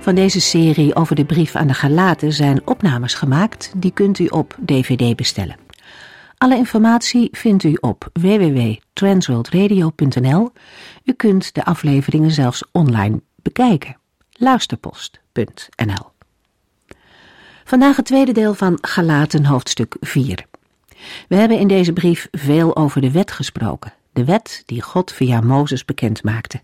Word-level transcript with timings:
Van 0.00 0.14
deze 0.14 0.40
serie 0.40 0.94
over 0.94 1.14
de 1.14 1.24
brief 1.24 1.56
aan 1.56 1.66
de 1.66 1.74
Galaten 1.74 2.32
zijn 2.32 2.66
opnames 2.66 3.14
gemaakt, 3.14 3.72
die 3.76 3.90
kunt 3.90 4.18
u 4.18 4.26
op 4.26 4.56
DVD 4.64 5.16
bestellen. 5.16 5.56
Alle 6.38 6.56
informatie 6.56 7.28
vindt 7.32 7.64
u 7.64 7.76
op 7.80 8.08
www.transworldradio.nl. 8.12 10.52
U 11.04 11.12
kunt 11.12 11.54
de 11.54 11.64
afleveringen 11.64 12.30
zelfs 12.30 12.64
online 12.72 13.20
bekijken. 13.42 13.96
Luisterpost.nl 14.32 16.10
Vandaag 17.64 17.96
het 17.96 18.06
tweede 18.06 18.32
deel 18.32 18.54
van 18.54 18.78
Galaten 18.80 19.44
hoofdstuk 19.44 19.96
4. 20.00 20.44
We 21.28 21.36
hebben 21.36 21.58
in 21.58 21.68
deze 21.68 21.92
brief 21.92 22.28
veel 22.30 22.76
over 22.76 23.00
de 23.00 23.10
wet 23.10 23.30
gesproken, 23.30 23.92
de 24.12 24.24
wet 24.24 24.62
die 24.66 24.82
God 24.82 25.12
via 25.12 25.40
Mozes 25.40 25.84
bekend 25.84 26.22
maakte. 26.22 26.60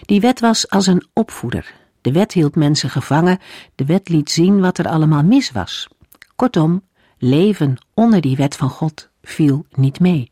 Die 0.00 0.20
wet 0.20 0.40
was 0.40 0.70
als 0.70 0.86
een 0.86 1.06
opvoeder, 1.12 1.74
de 2.08 2.14
wet 2.14 2.32
hield 2.32 2.54
mensen 2.54 2.90
gevangen, 2.90 3.38
de 3.74 3.84
wet 3.84 4.08
liet 4.08 4.30
zien 4.30 4.60
wat 4.60 4.78
er 4.78 4.88
allemaal 4.88 5.22
mis 5.22 5.50
was. 5.50 5.88
Kortom, 6.36 6.82
leven 7.18 7.76
onder 7.94 8.20
die 8.20 8.36
wet 8.36 8.56
van 8.56 8.68
God 8.68 9.10
viel 9.22 9.66
niet 9.70 10.00
mee. 10.00 10.30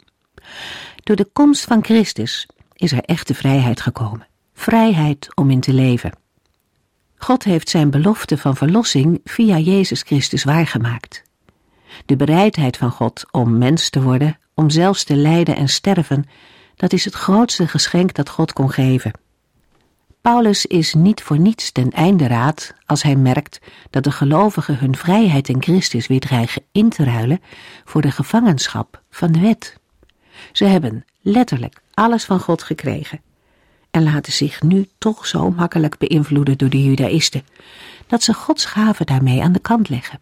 Door 0.97 1.17
de 1.17 1.29
komst 1.33 1.65
van 1.65 1.85
Christus 1.85 2.49
is 2.73 2.93
er 2.93 3.01
echte 3.01 3.35
vrijheid 3.35 3.81
gekomen. 3.81 4.27
Vrijheid 4.53 5.29
om 5.35 5.51
in 5.51 5.61
te 5.61 5.73
leven. 5.73 6.19
God 7.17 7.45
heeft 7.45 7.69
zijn 7.69 7.91
belofte 7.91 8.39
van 8.39 8.57
verlossing 8.57 9.21
via 9.25 9.59
Jezus 9.59 10.03
Christus 10.03 10.45
waargemaakt. 10.45 11.23
De 12.07 12.17
bereidheid 12.17 12.77
van 12.77 12.91
God 12.91 13.25
om 13.31 13.59
mens 13.59 13.91
te 13.91 14.03
worden, 14.03 14.39
om 14.55 14.71
zelfs 14.71 15.05
te 15.05 15.17
lijden 15.17 15.57
en 15.57 15.69
sterven, 15.69 16.25
dat 16.77 16.93
is 16.93 17.05
het 17.05 17.15
grootste 17.15 17.69
geschenk 17.69 18.15
dat 18.15 18.29
God 18.29 18.53
kon 18.53 18.71
geven. 18.71 19.25
Paulus 20.27 20.67
is 20.67 20.95
niet 20.95 21.23
voor 21.23 21.39
niets 21.39 21.73
ten 21.73 21.91
einde 21.91 22.27
raad 22.27 22.75
als 22.87 23.03
hij 23.03 23.17
merkt 23.17 23.61
dat 23.91 24.05
de 24.05 24.11
gelovigen 24.11 24.79
hun 24.79 24.97
vrijheid 24.97 25.49
in 25.49 25.63
Christus 25.63 26.07
weer 26.07 26.21
dreigen 26.21 26.63
in 26.73 26.89
te 26.89 27.05
ruilen 27.05 27.41
voor 27.85 28.03
de 28.03 28.11
gevangenschap 28.11 29.03
van 29.11 29.33
de 29.33 29.41
wet. 29.41 29.79
Ze 30.53 30.65
hebben 30.65 31.05
letterlijk 31.21 31.81
alles 31.95 32.25
van 32.25 32.41
God 32.41 32.63
gekregen 32.63 33.21
en 33.91 34.03
laten 34.03 34.33
zich 34.33 34.63
nu 34.63 34.89
toch 34.99 35.27
zo 35.27 35.51
makkelijk 35.51 35.99
beïnvloeden 35.99 36.59
door 36.59 36.71
de 36.71 36.85
judaïsten, 36.85 37.47
dat 38.07 38.23
ze 38.23 38.35
Gods 38.35 38.65
gaven 38.65 39.07
daarmee 39.07 39.43
aan 39.43 39.53
de 39.53 39.59
kant 39.59 39.89
leggen. 39.89 40.21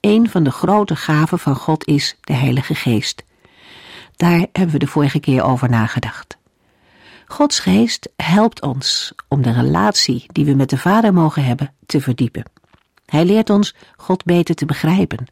Een 0.00 0.30
van 0.30 0.42
de 0.44 0.50
grote 0.50 0.96
gaven 0.96 1.38
van 1.38 1.56
God 1.56 1.86
is 1.86 2.16
de 2.20 2.34
Heilige 2.34 2.74
Geest. 2.74 3.24
Daar 4.16 4.46
hebben 4.52 4.70
we 4.70 4.78
de 4.78 4.86
vorige 4.86 5.20
keer 5.20 5.42
over 5.42 5.70
nagedacht. 5.70 6.36
Gods 7.26 7.58
geest 7.58 8.08
helpt 8.16 8.62
ons 8.62 9.12
om 9.28 9.42
de 9.42 9.52
relatie 9.52 10.24
die 10.26 10.44
we 10.44 10.54
met 10.54 10.70
de 10.70 10.78
Vader 10.78 11.12
mogen 11.12 11.44
hebben 11.44 11.74
te 11.86 12.00
verdiepen. 12.00 12.44
Hij 13.06 13.24
leert 13.24 13.50
ons 13.50 13.74
God 13.96 14.24
beter 14.24 14.54
te 14.54 14.66
begrijpen. 14.66 15.26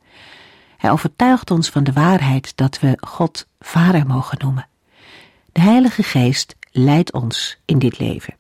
Hij 0.77 0.91
overtuigt 0.91 1.51
ons 1.51 1.69
van 1.71 1.85
de 1.85 1.93
waarheid 1.93 2.57
dat 2.57 2.81
we 2.81 2.99
God 3.01 3.47
Vader 3.61 4.07
mogen 4.07 4.39
noemen. 4.41 4.67
De 5.53 5.61
Heilige 5.61 6.03
Geest 6.03 6.57
leidt 6.71 7.13
ons 7.13 7.59
in 7.65 7.79
dit 7.79 7.99
leven. 7.99 8.35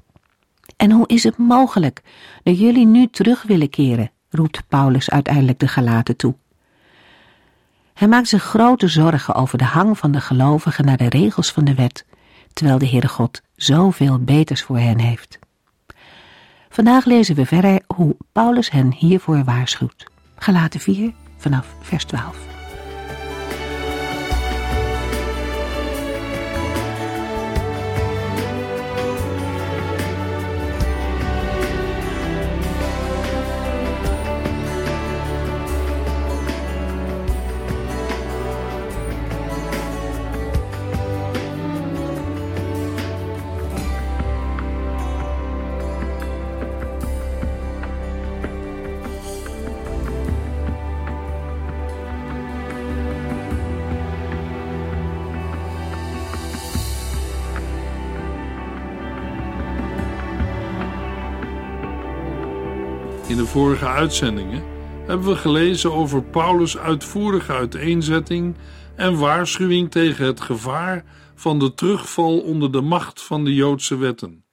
En 0.76 0.90
hoe 0.90 1.08
is 1.08 1.24
het 1.24 1.36
mogelijk 1.36 2.02
dat 2.42 2.58
jullie 2.58 2.86
nu 2.86 3.08
terug 3.08 3.42
willen 3.42 3.70
keren, 3.70 4.10
roept 4.30 4.68
Paulus 4.68 5.10
uiteindelijk 5.10 5.58
de 5.58 5.68
Galaten 5.68 6.16
toe. 6.16 6.34
Hij 7.94 8.08
maakt 8.08 8.28
zich 8.28 8.42
grote 8.42 8.88
zorgen 8.88 9.34
over 9.34 9.58
de 9.58 9.64
hang 9.64 9.98
van 9.98 10.12
de 10.12 10.20
gelovigen 10.20 10.84
naar 10.84 10.96
de 10.96 11.08
regels 11.08 11.52
van 11.52 11.64
de 11.64 11.74
wet 11.74 12.04
terwijl 12.54 12.78
de 12.78 12.88
Heere 12.88 13.08
God 13.08 13.42
zoveel 13.56 14.18
beters 14.18 14.62
voor 14.62 14.78
hen 14.78 14.98
heeft. 14.98 15.38
Vandaag 16.68 17.04
lezen 17.04 17.34
we 17.34 17.46
verder 17.46 17.80
hoe 17.86 18.16
Paulus 18.32 18.70
hen 18.70 18.92
hiervoor 18.92 19.44
waarschuwt. 19.44 20.06
Gelaten 20.36 20.80
4 20.80 21.12
vanaf 21.36 21.66
vers 21.80 22.04
12. 22.04 22.53
Vorige 63.54 63.86
uitzendingen 63.86 64.62
hebben 65.06 65.26
we 65.26 65.36
gelezen 65.36 65.92
over 65.92 66.22
Paulus' 66.22 66.78
uitvoerige 66.78 67.52
uiteenzetting 67.52 68.56
en 68.96 69.18
waarschuwing 69.18 69.90
tegen 69.90 70.26
het 70.26 70.40
gevaar 70.40 71.04
van 71.34 71.58
de 71.58 71.74
terugval 71.74 72.40
onder 72.40 72.72
de 72.72 72.80
macht 72.80 73.22
van 73.22 73.44
de 73.44 73.54
Joodse 73.54 73.96
wetten. 73.96 74.44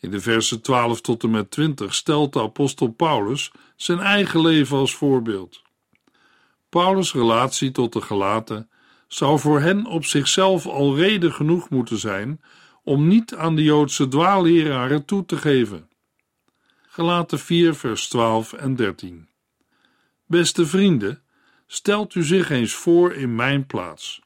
In 0.00 0.10
de 0.10 0.20
versen 0.20 0.62
12 0.62 1.00
tot 1.00 1.22
en 1.22 1.30
met 1.30 1.50
20 1.50 1.94
stelt 1.94 2.32
de 2.32 2.40
apostel 2.40 2.88
Paulus 2.88 3.52
zijn 3.76 3.98
eigen 3.98 4.40
leven 4.40 4.76
als 4.76 4.94
voorbeeld. 4.94 5.62
Paulus' 6.68 7.12
relatie 7.12 7.70
tot 7.70 7.92
de 7.92 8.00
gelaten 8.00 8.70
zou 9.08 9.38
voor 9.38 9.60
hen 9.60 9.86
op 9.86 10.04
zichzelf 10.04 10.66
al 10.66 10.96
reden 10.96 11.32
genoeg 11.32 11.70
moeten 11.70 11.98
zijn 11.98 12.40
om 12.82 13.08
niet 13.08 13.34
aan 13.34 13.54
de 13.54 13.62
Joodse 13.62 14.08
dwaalleraren 14.08 15.04
toe 15.04 15.24
te 15.24 15.36
geven. 15.36 15.88
Gelaten 16.94 17.38
4, 17.38 17.74
vers 17.74 18.08
12 18.08 18.52
en 18.52 18.76
13. 18.76 19.28
Beste 20.26 20.66
vrienden, 20.66 21.22
stelt 21.66 22.14
u 22.14 22.22
zich 22.22 22.50
eens 22.50 22.74
voor 22.74 23.14
in 23.14 23.34
mijn 23.34 23.66
plaats, 23.66 24.20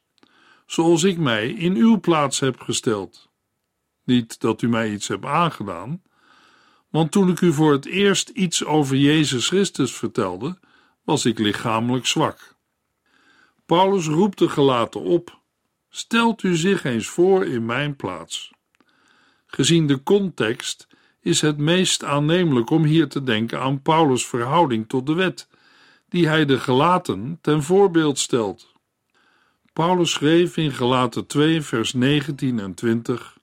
zoals 0.65 1.03
ik 1.03 1.17
mij 1.17 1.49
in 1.49 1.75
uw 1.75 1.99
plaats 1.99 2.39
heb 2.39 2.59
gesteld. 2.59 3.29
Niet 4.03 4.39
dat 4.39 4.61
u 4.61 4.67
mij 4.69 4.91
iets 4.91 5.07
hebt 5.07 5.25
aangedaan, 5.25 6.01
want 6.89 7.11
toen 7.11 7.29
ik 7.29 7.41
u 7.41 7.53
voor 7.53 7.71
het 7.71 7.85
eerst 7.85 8.29
iets 8.29 8.65
over 8.65 8.95
Jezus 8.95 9.47
Christus 9.47 9.95
vertelde, 9.95 10.59
was 11.03 11.25
ik 11.25 11.39
lichamelijk 11.39 12.05
zwak. 12.05 12.55
Paulus 13.65 14.05
roept 14.05 14.37
de 14.37 14.49
gelaten 14.49 15.01
op: 15.01 15.39
stelt 15.89 16.43
u 16.43 16.55
zich 16.55 16.83
eens 16.83 17.07
voor 17.07 17.45
in 17.45 17.65
mijn 17.65 17.95
plaats. 17.95 18.51
Gezien 19.45 19.87
de 19.87 20.03
context 20.03 20.88
is 21.21 21.41
het 21.41 21.57
meest 21.57 22.03
aannemelijk 22.03 22.69
om 22.69 22.83
hier 22.83 23.07
te 23.07 23.23
denken 23.23 23.59
aan 23.59 23.81
Paulus' 23.81 24.27
verhouding 24.27 24.89
tot 24.89 25.05
de 25.05 25.13
wet, 25.13 25.47
die 26.09 26.27
hij 26.27 26.45
de 26.45 26.59
gelaten 26.59 27.37
ten 27.41 27.63
voorbeeld 27.63 28.19
stelt. 28.19 28.73
Paulus 29.73 30.11
schreef 30.11 30.57
in 30.57 30.71
Gelaten 30.71 31.25
2, 31.25 31.61
vers 31.61 31.93
19 31.93 32.59
en 32.59 32.73
20: 32.73 33.37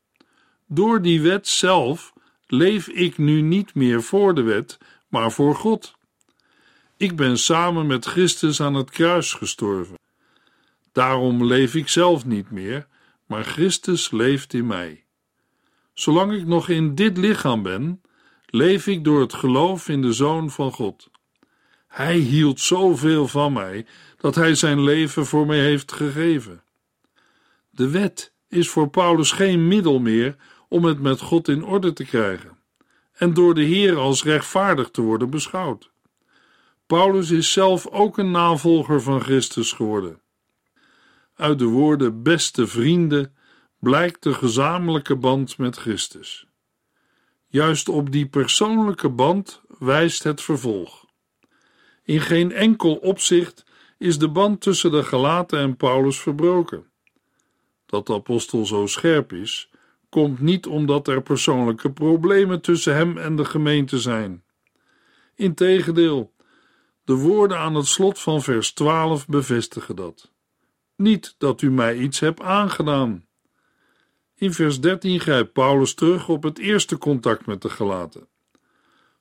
Door 0.67 1.03
die 1.03 1.21
wet 1.21 1.49
zelf 1.49 2.13
leef 2.47 2.89
ik 2.89 3.19
nu 3.19 3.41
niet 3.41 3.75
meer 3.75 4.03
voor 4.03 4.35
de 4.35 4.43
wet, 4.43 4.79
maar 5.09 5.33
voor 5.33 5.55
God. 5.55 5.95
Ik 6.97 7.17
ben 7.17 7.39
samen 7.39 7.87
met 7.87 8.05
Christus 8.05 8.61
aan 8.61 8.75
het 8.75 8.91
kruis 8.91 9.33
gestorven. 9.33 9.99
Daarom 10.93 11.45
leef 11.45 11.75
ik 11.75 11.89
zelf 11.89 12.25
niet 12.25 12.51
meer, 12.51 12.87
maar 13.27 13.45
Christus 13.45 14.11
leeft 14.11 14.55
in 14.55 14.67
mij. 14.67 15.06
Zolang 15.99 16.33
ik 16.33 16.47
nog 16.47 16.69
in 16.69 16.95
dit 16.95 17.17
lichaam 17.17 17.63
ben, 17.63 18.03
leef 18.47 18.87
ik 18.87 19.05
door 19.05 19.21
het 19.21 19.35
geloof 19.35 19.89
in 19.89 20.03
de 20.03 20.13
Zoon 20.13 20.51
van 20.51 20.73
God. 20.73 21.11
Hij 21.87 22.17
hield 22.17 22.61
zoveel 22.61 23.29
van 23.29 23.53
mij 23.53 23.87
dat 24.17 24.35
hij 24.35 24.55
zijn 24.55 24.83
leven 24.83 25.27
voor 25.27 25.47
mij 25.47 25.61
heeft 25.61 25.93
gegeven. 25.93 26.63
De 27.71 27.91
wet 27.91 28.33
is 28.49 28.69
voor 28.69 28.89
Paulus 28.89 29.33
geen 29.33 29.69
middel 29.69 29.99
meer 29.99 30.37
om 30.69 30.85
het 30.85 31.01
met 31.01 31.21
God 31.21 31.49
in 31.49 31.65
orde 31.65 31.93
te 31.93 32.05
krijgen. 32.05 32.59
en 33.13 33.35
door 33.35 33.55
de 33.55 33.63
Heer 33.63 33.97
als 33.97 34.25
rechtvaardig 34.25 34.91
te 34.91 35.01
worden 35.01 35.31
beschouwd. 35.31 35.91
Paulus 36.87 37.31
is 37.31 37.53
zelf 37.53 37.87
ook 37.87 38.19
een 38.19 38.31
navolger 38.31 39.03
van 39.03 39.21
Christus 39.21 39.73
geworden. 39.73 40.21
Uit 41.35 41.59
de 41.59 41.65
woorden 41.65 42.23
beste 42.23 42.67
vrienden 42.67 43.36
blijkt 43.87 44.23
de 44.23 44.35
gezamenlijke 44.35 45.17
band 45.17 45.59
met 45.59 45.77
Christus. 45.77 46.47
Juist 47.47 47.89
op 47.89 48.13
die 48.13 48.27
persoonlijke 48.27 49.09
band 49.09 49.63
wijst 49.79 50.23
het 50.23 50.43
vervolg. 50.43 51.05
In 52.03 52.21
geen 52.21 52.53
enkel 52.53 52.95
opzicht 52.95 53.65
is 53.99 54.19
de 54.19 54.29
band 54.29 54.61
tussen 54.61 54.91
de 54.91 55.03
Galaten 55.03 55.59
en 55.59 55.77
Paulus 55.77 56.21
verbroken. 56.21 56.87
Dat 57.87 58.07
de 58.07 58.15
apostel 58.15 58.67
zo 58.67 58.87
scherp 58.87 59.33
is, 59.33 59.71
komt 60.09 60.41
niet 60.41 60.67
omdat 60.67 61.09
er 61.09 61.23
persoonlijke 61.23 61.93
problemen 61.93 62.61
tussen 62.61 62.95
hem 62.95 63.19
en 63.19 63.37
de 63.37 63.45
gemeente 63.45 63.99
zijn. 63.99 64.45
Integendeel, 65.35 66.33
de 67.05 67.15
woorden 67.15 67.59
aan 67.59 67.75
het 67.75 67.87
slot 67.87 68.19
van 68.19 68.43
vers 68.43 68.73
12 68.73 69.27
bevestigen 69.27 69.97
dat. 69.97 70.33
Niet 70.97 71.35
dat 71.39 71.63
u 71.63 71.71
mij 71.71 71.97
iets 71.97 72.21
hebt 72.21 72.41
aangedaan. 72.41 73.26
In 74.39 74.53
vers 74.53 74.81
13 74.81 75.21
grijpt 75.21 75.53
Paulus 75.53 75.95
terug 75.95 76.29
op 76.29 76.43
het 76.43 76.59
eerste 76.59 76.99
contact 76.99 77.47
met 77.47 77.63
de 77.63 77.71
gelaten. 77.71 78.29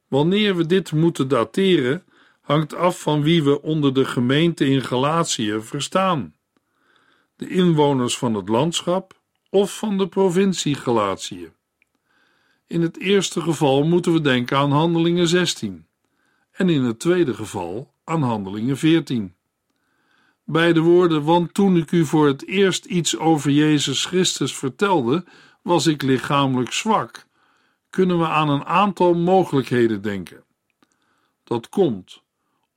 Wanneer 0.07 0.55
we 0.55 0.65
dit 0.65 0.91
moeten 0.91 1.27
dateren, 1.27 2.03
hangt 2.41 2.75
af 2.75 2.99
van 2.99 3.21
wie 3.21 3.43
we 3.43 3.61
onder 3.61 3.93
de 3.93 4.05
gemeente 4.05 4.65
in 4.65 4.81
Galatië 4.81 5.57
verstaan. 5.61 6.35
De 7.35 7.47
inwoners 7.47 8.17
van 8.17 8.33
het 8.33 8.49
landschap 8.49 9.19
of 9.49 9.77
van 9.77 9.97
de 9.97 10.07
provincie 10.07 10.75
Galatië. 10.75 11.51
In 12.67 12.81
het 12.81 12.99
eerste 12.99 13.41
geval 13.41 13.83
moeten 13.83 14.13
we 14.13 14.21
denken 14.21 14.57
aan 14.57 14.71
Handelingen 14.71 15.27
16 15.27 15.87
en 16.51 16.69
in 16.69 16.83
het 16.83 16.99
tweede 16.99 17.33
geval 17.33 17.93
aan 18.03 18.21
Handelingen 18.21 18.77
14. 18.77 19.34
Bij 20.45 20.73
de 20.73 20.79
woorden, 20.79 21.23
want 21.23 21.53
toen 21.53 21.77
ik 21.77 21.91
u 21.91 22.05
voor 22.05 22.27
het 22.27 22.47
eerst 22.47 22.85
iets 22.85 23.17
over 23.17 23.51
Jezus 23.51 24.05
Christus 24.05 24.55
vertelde, 24.55 25.25
was 25.61 25.87
ik 25.87 26.01
lichamelijk 26.01 26.71
zwak, 26.71 27.25
kunnen 27.89 28.19
we 28.19 28.27
aan 28.27 28.49
een 28.49 28.65
aantal 28.65 29.13
mogelijkheden 29.13 30.01
denken. 30.01 30.43
Dat 31.43 31.69
komt 31.69 32.23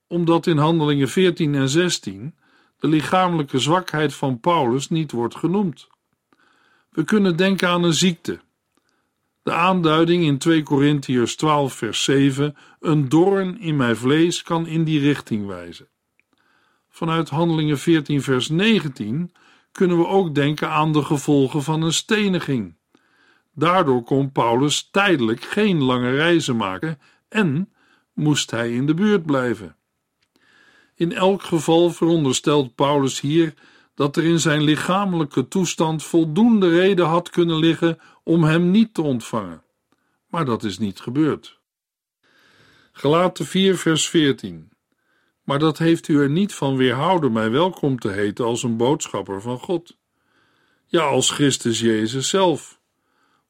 omdat 0.08 0.46
in 0.46 0.56
Handelingen 0.56 1.08
14 1.08 1.54
en 1.54 1.68
16 1.68 2.34
de 2.78 2.88
lichamelijke 2.88 3.58
zwakheid 3.58 4.14
van 4.14 4.40
Paulus 4.40 4.88
niet 4.88 5.12
wordt 5.12 5.36
genoemd. 5.36 5.88
We 6.90 7.04
kunnen 7.04 7.36
denken 7.36 7.68
aan 7.68 7.82
een 7.82 7.94
ziekte. 7.94 8.40
De 9.42 9.52
aanduiding 9.52 10.24
in 10.24 10.38
2 10.38 10.62
Korintiërs 10.62 11.36
12 11.36 11.72
vers 11.72 12.04
7, 12.04 12.56
een 12.80 13.08
doorn 13.08 13.60
in 13.60 13.76
mijn 13.76 13.96
vlees, 13.96 14.42
kan 14.42 14.66
in 14.66 14.84
die 14.84 15.00
richting 15.00 15.46
wijzen. 15.46 15.88
Vanuit 16.98 17.28
Handelingen 17.28 17.78
14 17.78 18.22
vers 18.22 18.48
19 18.48 19.32
kunnen 19.72 19.98
we 19.98 20.06
ook 20.06 20.34
denken 20.34 20.70
aan 20.70 20.92
de 20.92 21.02
gevolgen 21.04 21.62
van 21.62 21.82
een 21.82 21.92
steniging. 21.92 22.74
Daardoor 23.54 24.02
kon 24.02 24.32
Paulus 24.32 24.88
tijdelijk 24.90 25.44
geen 25.44 25.82
lange 25.82 26.10
reizen 26.10 26.56
maken 26.56 26.98
en 27.28 27.72
moest 28.12 28.50
hij 28.50 28.72
in 28.72 28.86
de 28.86 28.94
buurt 28.94 29.26
blijven. 29.26 29.76
In 30.94 31.12
elk 31.12 31.42
geval 31.42 31.90
veronderstelt 31.90 32.74
Paulus 32.74 33.20
hier 33.20 33.54
dat 33.94 34.16
er 34.16 34.24
in 34.24 34.40
zijn 34.40 34.62
lichamelijke 34.62 35.48
toestand 35.48 36.02
voldoende 36.02 36.68
reden 36.68 37.06
had 37.06 37.30
kunnen 37.30 37.58
liggen 37.58 37.98
om 38.22 38.44
hem 38.44 38.70
niet 38.70 38.94
te 38.94 39.02
ontvangen. 39.02 39.62
Maar 40.28 40.44
dat 40.44 40.64
is 40.64 40.78
niet 40.78 41.00
gebeurd. 41.00 41.58
Gelaten 42.92 43.46
4 43.46 43.76
vers 43.76 44.08
14 44.08 44.70
Maar 45.48 45.58
dat 45.58 45.78
heeft 45.78 46.08
u 46.08 46.20
er 46.20 46.30
niet 46.30 46.54
van 46.54 46.76
weerhouden 46.76 47.32
mij 47.32 47.50
welkom 47.50 47.98
te 47.98 48.08
heten 48.08 48.44
als 48.44 48.62
een 48.62 48.76
boodschapper 48.76 49.42
van 49.42 49.58
God. 49.58 49.96
Ja, 50.86 51.02
als 51.02 51.30
Christus 51.30 51.80
Jezus 51.80 52.28
zelf. 52.28 52.80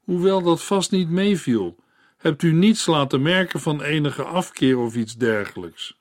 Hoewel 0.05 0.43
dat 0.43 0.63
vast 0.63 0.91
niet 0.91 1.11
meeviel, 1.11 1.77
hebt 2.17 2.43
u 2.43 2.53
niets 2.53 2.87
laten 2.87 3.23
merken 3.23 3.61
van 3.61 3.83
enige 3.83 4.23
afkeer 4.23 4.79
of 4.79 4.97
iets 4.97 5.17
dergelijks. 5.17 5.97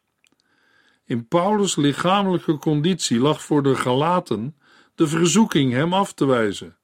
In 1.05 1.27
Paulus' 1.27 1.75
lichamelijke 1.75 2.57
conditie 2.57 3.19
lag 3.19 3.43
voor 3.43 3.63
de 3.63 3.75
Galaten 3.75 4.57
de 4.95 5.07
verzoeking 5.07 5.71
hem 5.73 5.93
af 5.93 6.13
te 6.13 6.25
wijzen. 6.25 6.77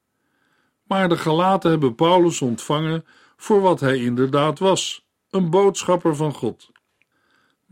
Maar 0.84 1.10
de 1.10 1.18
Galaten 1.18 1.70
hebben 1.70 1.96
Paulus 1.96 2.42
ontvangen 2.42 3.06
voor 3.38 3.62
wat 3.62 3.80
hij 3.80 3.98
inderdaad 3.98 4.60
was: 4.60 5.06
een 5.30 5.50
boodschapper 5.50 6.16
van 6.16 6.34
God. 6.34 6.72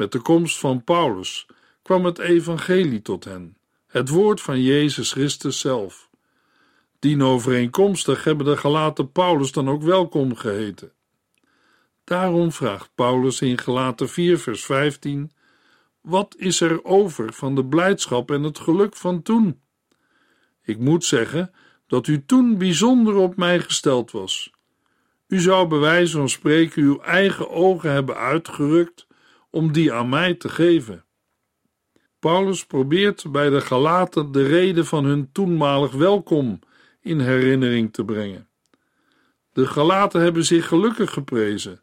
Met 0.01 0.12
de 0.12 0.19
komst 0.19 0.59
van 0.59 0.83
Paulus 0.83 1.48
kwam 1.81 2.06
het 2.06 2.19
evangelie 2.19 3.01
tot 3.01 3.24
hen, 3.24 3.57
het 3.88 4.09
woord 4.09 4.42
van 4.42 4.62
Jezus 4.62 5.12
Christus 5.12 5.59
zelf. 5.59 6.09
Dienovereenkomstig 7.00 8.24
hebben 8.24 8.45
de 8.45 8.57
Galaten 8.57 9.12
Paulus 9.12 9.51
dan 9.51 9.69
ook 9.69 9.83
welkom 9.83 10.36
geheten. 10.36 10.92
Daarom 12.03 12.51
vraagt 12.51 12.89
Paulus 12.95 13.42
in 13.42 13.57
Galaten 13.57 14.09
4 14.09 14.39
vers 14.39 14.65
15 14.65 15.31
wat 16.01 16.36
is 16.38 16.62
er 16.62 16.83
over 16.83 17.33
van 17.33 17.56
de 17.56 17.65
blijdschap 17.65 18.31
en 18.31 18.44
het 18.44 18.59
geluk 18.59 18.95
van 18.95 19.21
toen? 19.21 19.62
Ik 20.63 20.80
moet 20.80 21.06
zeggen 21.06 21.53
dat 21.88 22.07
u 22.07 22.25
toen 22.25 22.57
bijzonder 22.57 23.15
op 23.15 23.36
mij 23.36 23.59
gesteld 23.59 24.12
was. 24.12 24.51
U 25.27 25.39
zou 25.39 25.68
bij 25.68 25.80
wijze 25.80 26.18
van 26.18 26.30
spreken 26.30 26.81
uw 26.81 27.00
eigen 27.00 27.50
ogen 27.50 27.92
hebben 27.92 28.15
uitgerukt 28.15 29.09
om 29.51 29.71
die 29.71 29.94
aan 29.94 30.09
mij 30.09 30.33
te 30.33 30.50
geven. 30.50 31.06
Paulus 32.19 32.65
probeert 32.65 33.31
bij 33.31 33.50
de 33.50 33.62
Galaten 33.62 34.31
de 34.31 34.44
reden 34.44 34.86
van 34.86 35.06
hun 35.06 35.31
toenmalig 35.31 35.92
welkom 35.92 36.59
in 37.01 37.19
herinnering 37.19 37.94
te 37.94 38.06
brengen. 38.06 38.50
De 39.53 39.68
Galaten 39.68 40.21
hebben 40.21 40.45
zich 40.45 40.68
gelukkig 40.68 41.13
geprezen 41.13 41.81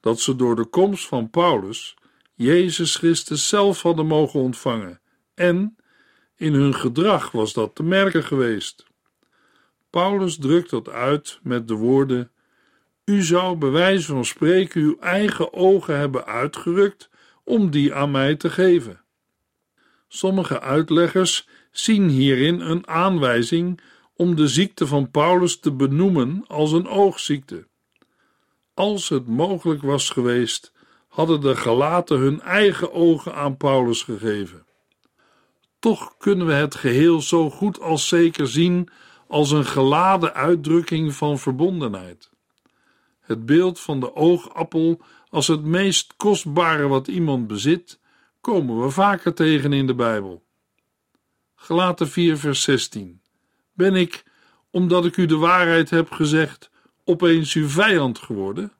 dat 0.00 0.20
ze 0.20 0.36
door 0.36 0.56
de 0.56 0.66
komst 0.66 1.06
van 1.06 1.30
Paulus 1.30 1.96
Jezus 2.34 2.96
Christus 2.96 3.48
zelf 3.48 3.82
hadden 3.82 4.06
mogen 4.06 4.40
ontvangen. 4.40 5.00
En 5.34 5.76
in 6.36 6.52
hun 6.52 6.74
gedrag 6.74 7.30
was 7.30 7.52
dat 7.52 7.74
te 7.74 7.82
merken 7.82 8.24
geweest. 8.24 8.86
Paulus 9.90 10.36
drukt 10.36 10.70
dat 10.70 10.88
uit 10.88 11.38
met 11.42 11.68
de 11.68 11.74
woorden: 11.74 12.30
U 13.06 13.22
zou 13.22 13.56
bij 13.56 13.70
wijze 13.70 14.06
van 14.06 14.24
spreken 14.24 14.80
uw 14.80 14.96
eigen 15.00 15.52
ogen 15.52 15.98
hebben 15.98 16.26
uitgerukt 16.26 17.10
om 17.44 17.70
die 17.70 17.94
aan 17.94 18.10
mij 18.10 18.36
te 18.36 18.50
geven. 18.50 19.00
Sommige 20.08 20.60
uitleggers 20.60 21.48
zien 21.70 22.08
hierin 22.08 22.60
een 22.60 22.86
aanwijzing 22.86 23.80
om 24.14 24.36
de 24.36 24.48
ziekte 24.48 24.86
van 24.86 25.10
Paulus 25.10 25.58
te 25.60 25.72
benoemen 25.72 26.44
als 26.46 26.72
een 26.72 26.88
oogziekte. 26.88 27.66
Als 28.74 29.08
het 29.08 29.26
mogelijk 29.26 29.82
was 29.82 30.10
geweest 30.10 30.72
hadden 31.08 31.40
de 31.40 31.56
Galaten 31.56 32.18
hun 32.18 32.40
eigen 32.40 32.92
ogen 32.92 33.34
aan 33.34 33.56
Paulus 33.56 34.02
gegeven. 34.02 34.66
Toch 35.78 36.16
kunnen 36.18 36.46
we 36.46 36.52
het 36.52 36.74
geheel 36.74 37.20
zo 37.20 37.50
goed 37.50 37.80
als 37.80 38.08
zeker 38.08 38.48
zien 38.48 38.88
als 39.28 39.50
een 39.50 39.66
geladen 39.66 40.34
uitdrukking 40.34 41.14
van 41.14 41.38
verbondenheid. 41.38 42.34
Het 43.26 43.46
beeld 43.46 43.80
van 43.80 44.00
de 44.00 44.14
oogappel 44.14 45.00
als 45.30 45.46
het 45.46 45.64
meest 45.64 46.14
kostbare 46.16 46.86
wat 46.86 47.08
iemand 47.08 47.46
bezit, 47.46 48.00
komen 48.40 48.82
we 48.82 48.90
vaker 48.90 49.34
tegen 49.34 49.72
in 49.72 49.86
de 49.86 49.94
Bijbel. 49.94 50.44
Gelaten 51.54 52.08
4 52.08 52.38
vers 52.38 52.62
16 52.62 53.20
Ben 53.72 53.94
ik, 53.94 54.24
omdat 54.70 55.04
ik 55.04 55.16
u 55.16 55.26
de 55.26 55.36
waarheid 55.36 55.90
heb 55.90 56.10
gezegd, 56.10 56.70
opeens 57.04 57.54
uw 57.54 57.68
vijand 57.68 58.18
geworden? 58.18 58.72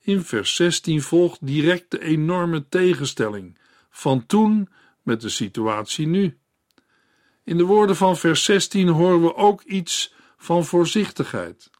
In 0.00 0.22
vers 0.22 0.54
16 0.54 1.02
volgt 1.02 1.46
direct 1.46 1.90
de 1.90 2.00
enorme 2.00 2.68
tegenstelling 2.68 3.58
van 3.90 4.26
toen 4.26 4.68
met 5.02 5.20
de 5.20 5.28
situatie 5.28 6.06
nu. 6.06 6.38
In 7.44 7.56
de 7.56 7.64
woorden 7.64 7.96
van 7.96 8.16
vers 8.16 8.44
16 8.44 8.88
horen 8.88 9.22
we 9.22 9.34
ook 9.34 9.62
iets 9.62 10.14
van 10.36 10.64
voorzichtigheid. 10.64 11.70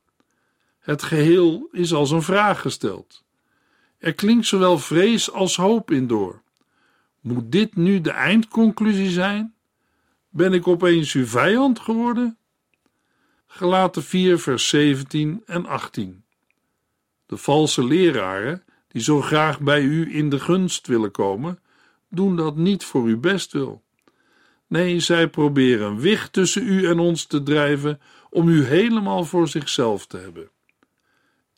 Het 0.87 1.03
geheel 1.03 1.69
is 1.73 1.93
als 1.93 2.11
een 2.11 2.23
vraag 2.23 2.61
gesteld. 2.61 3.25
Er 3.99 4.15
klinkt 4.15 4.47
zowel 4.47 4.79
vrees 4.79 5.33
als 5.33 5.57
hoop 5.57 5.91
in 5.91 6.07
door. 6.07 6.43
Moet 7.21 7.53
dit 7.53 7.77
nu 7.77 8.01
de 8.01 8.11
eindconclusie 8.11 9.11
zijn? 9.11 9.55
Ben 10.29 10.53
ik 10.53 10.67
opeens 10.67 11.13
uw 11.13 11.27
vijand 11.27 11.79
geworden? 11.79 12.39
Gelaten 13.47 14.03
4, 14.03 14.39
vers 14.39 14.69
17 14.69 15.43
en 15.47 15.67
18. 15.67 16.25
De 17.27 17.37
valse 17.37 17.85
leraren, 17.85 18.65
die 18.89 19.03
zo 19.03 19.21
graag 19.21 19.61
bij 19.61 19.83
u 19.83 20.15
in 20.15 20.31
de 20.31 20.41
gunst 20.41 20.87
willen 20.87 21.11
komen, 21.11 21.59
doen 22.09 22.37
dat 22.37 22.57
niet 22.57 22.85
voor 22.85 23.03
uw 23.03 23.21
bestwil. 23.21 23.83
Nee, 24.67 25.01
zij 25.01 25.29
proberen 25.29 25.99
wicht 25.99 26.33
tussen 26.33 26.67
u 26.67 26.87
en 26.87 26.99
ons 26.99 27.25
te 27.25 27.43
drijven 27.43 28.01
om 28.31 28.49
u 28.49 28.65
helemaal 28.65 29.25
voor 29.25 29.49
zichzelf 29.49 30.07
te 30.07 30.17
hebben. 30.17 30.51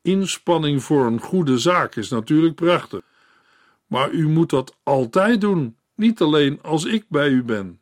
Inspanning 0.08 0.82
voor 0.82 1.06
een 1.06 1.20
goede 1.20 1.58
zaak 1.58 1.96
is 1.96 2.08
natuurlijk 2.08 2.54
prachtig. 2.54 3.00
Maar 3.86 4.10
u 4.10 4.28
moet 4.28 4.50
dat 4.50 4.76
altijd 4.82 5.40
doen, 5.40 5.76
niet 5.94 6.20
alleen 6.20 6.62
als 6.62 6.84
ik 6.84 7.04
bij 7.08 7.28
u 7.28 7.42
ben. 7.42 7.80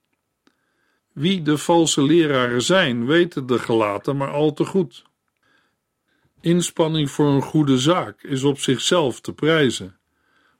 Wie 1.12 1.42
de 1.42 1.58
valse 1.58 2.02
leraren 2.02 2.62
zijn, 2.62 3.06
weten 3.06 3.46
de 3.46 3.58
gelaten 3.58 4.16
maar 4.16 4.30
al 4.30 4.52
te 4.52 4.64
goed. 4.64 5.04
Inspanning 6.40 7.10
voor 7.10 7.26
een 7.26 7.42
goede 7.42 7.78
zaak 7.78 8.22
is 8.22 8.42
op 8.42 8.58
zichzelf 8.58 9.20
te 9.20 9.32
prijzen, 9.32 9.98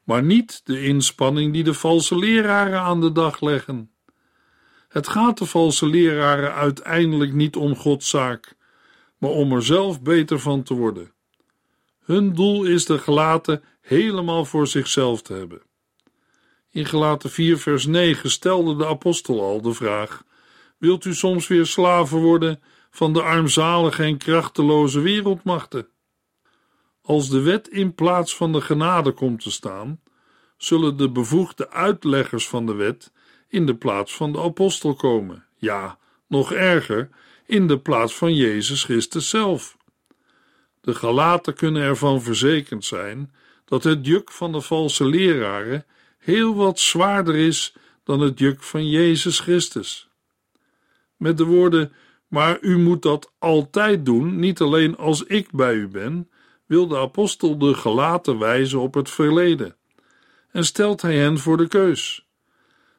maar 0.04 0.22
niet 0.22 0.60
de 0.64 0.84
inspanning 0.84 1.52
die 1.52 1.64
de 1.64 1.74
valse 1.74 2.18
leraren 2.18 2.80
aan 2.80 3.00
de 3.00 3.12
dag 3.12 3.40
leggen. 3.40 3.90
Het 4.88 5.08
gaat 5.08 5.38
de 5.38 5.46
valse 5.46 5.86
leraren 5.86 6.54
uiteindelijk 6.54 7.32
niet 7.32 7.56
om 7.56 7.76
Gods 7.76 8.08
zaak, 8.08 8.56
maar 9.18 9.30
om 9.30 9.52
er 9.52 9.64
zelf 9.64 10.02
beter 10.02 10.38
van 10.38 10.62
te 10.62 10.74
worden. 10.74 11.14
Hun 12.06 12.34
doel 12.34 12.64
is 12.64 12.84
de 12.84 12.98
gelaten 12.98 13.62
helemaal 13.80 14.44
voor 14.44 14.66
zichzelf 14.66 15.22
te 15.22 15.32
hebben. 15.32 15.62
In 16.70 16.86
Gelaten 16.86 17.30
4 17.30 17.58
vers 17.58 17.86
9 17.86 18.30
stelde 18.30 18.76
de 18.76 18.86
apostel 18.86 19.42
al 19.42 19.62
de 19.62 19.72
vraag: 19.72 20.24
Wilt 20.78 21.04
u 21.04 21.14
soms 21.14 21.46
weer 21.46 21.66
slaven 21.66 22.18
worden 22.18 22.60
van 22.90 23.12
de 23.12 23.22
armzalige 23.22 24.02
en 24.02 24.16
krachteloze 24.16 25.00
wereldmachten? 25.00 25.88
Als 27.02 27.28
de 27.28 27.40
wet 27.40 27.68
in 27.68 27.94
plaats 27.94 28.36
van 28.36 28.52
de 28.52 28.60
genade 28.60 29.12
komt 29.12 29.42
te 29.42 29.50
staan, 29.50 30.00
zullen 30.56 30.96
de 30.96 31.10
bevoegde 31.10 31.70
uitleggers 31.70 32.48
van 32.48 32.66
de 32.66 32.74
wet 32.74 33.12
in 33.48 33.66
de 33.66 33.76
plaats 33.76 34.16
van 34.16 34.32
de 34.32 34.40
apostel 34.40 34.94
komen. 34.94 35.44
Ja, 35.56 35.98
nog 36.28 36.52
erger, 36.52 37.08
in 37.46 37.66
de 37.66 37.78
plaats 37.78 38.14
van 38.14 38.34
Jezus 38.34 38.84
Christus 38.84 39.28
zelf. 39.28 39.75
De 40.86 40.94
Galaten 40.94 41.54
kunnen 41.54 41.82
ervan 41.82 42.22
verzekerd 42.22 42.84
zijn 42.84 43.32
dat 43.64 43.84
het 43.84 44.06
juk 44.06 44.30
van 44.30 44.52
de 44.52 44.60
valse 44.60 45.04
leraren 45.04 45.84
heel 46.18 46.54
wat 46.54 46.78
zwaarder 46.78 47.34
is 47.34 47.74
dan 48.04 48.20
het 48.20 48.38
juk 48.38 48.62
van 48.62 48.88
Jezus 48.88 49.40
Christus. 49.40 50.08
Met 51.16 51.38
de 51.38 51.44
woorden: 51.44 51.92
Maar 52.28 52.58
u 52.60 52.78
moet 52.78 53.02
dat 53.02 53.32
altijd 53.38 54.04
doen, 54.04 54.38
niet 54.38 54.60
alleen 54.60 54.96
als 54.96 55.22
ik 55.22 55.52
bij 55.52 55.74
u 55.74 55.88
ben, 55.88 56.30
wil 56.66 56.86
de 56.86 56.98
apostel 56.98 57.58
de 57.58 57.74
Galaten 57.74 58.38
wijzen 58.38 58.80
op 58.80 58.94
het 58.94 59.10
verleden 59.10 59.76
en 60.50 60.64
stelt 60.64 61.02
hij 61.02 61.16
hen 61.16 61.38
voor 61.38 61.56
de 61.56 61.68
keus. 61.68 62.26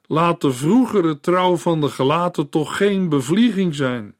Laat 0.06 0.41
de 0.41 0.51
vroegere 0.51 1.20
trouw 1.20 1.56
van 1.56 1.82
de 1.82 1.89
Galaten 1.89 2.50
toch 2.50 2.77
geen 2.77 3.10
bevlieging 3.10 3.75
zijn. 3.75 4.17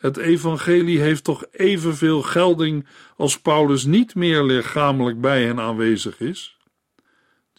Het 0.00 0.16
evangelie 0.16 1.00
heeft 1.00 1.24
toch 1.24 1.44
evenveel 1.50 2.22
gelding 2.22 2.86
als 3.16 3.40
Paulus 3.40 3.84
niet 3.84 4.14
meer 4.14 4.42
lichamelijk 4.42 5.20
bij 5.20 5.44
hen 5.44 5.60
aanwezig 5.60 6.20
is? 6.20 6.56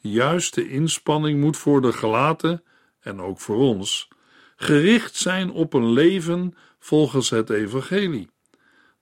De 0.02 0.10
juiste 0.10 0.70
inspanning 0.70 1.40
moet 1.40 1.58
voor 1.58 1.82
de 1.82 1.94
gelaten, 1.94 2.64
en 3.00 3.22
ook 3.22 3.40
voor 3.40 3.58
ons, 3.58 4.08
gericht 4.56 5.16
zijn 5.16 5.52
op 5.52 5.74
een 5.74 5.92
leven 5.92 6.56
volgens 6.80 7.30
het 7.30 7.50
evangelie. 7.50 8.30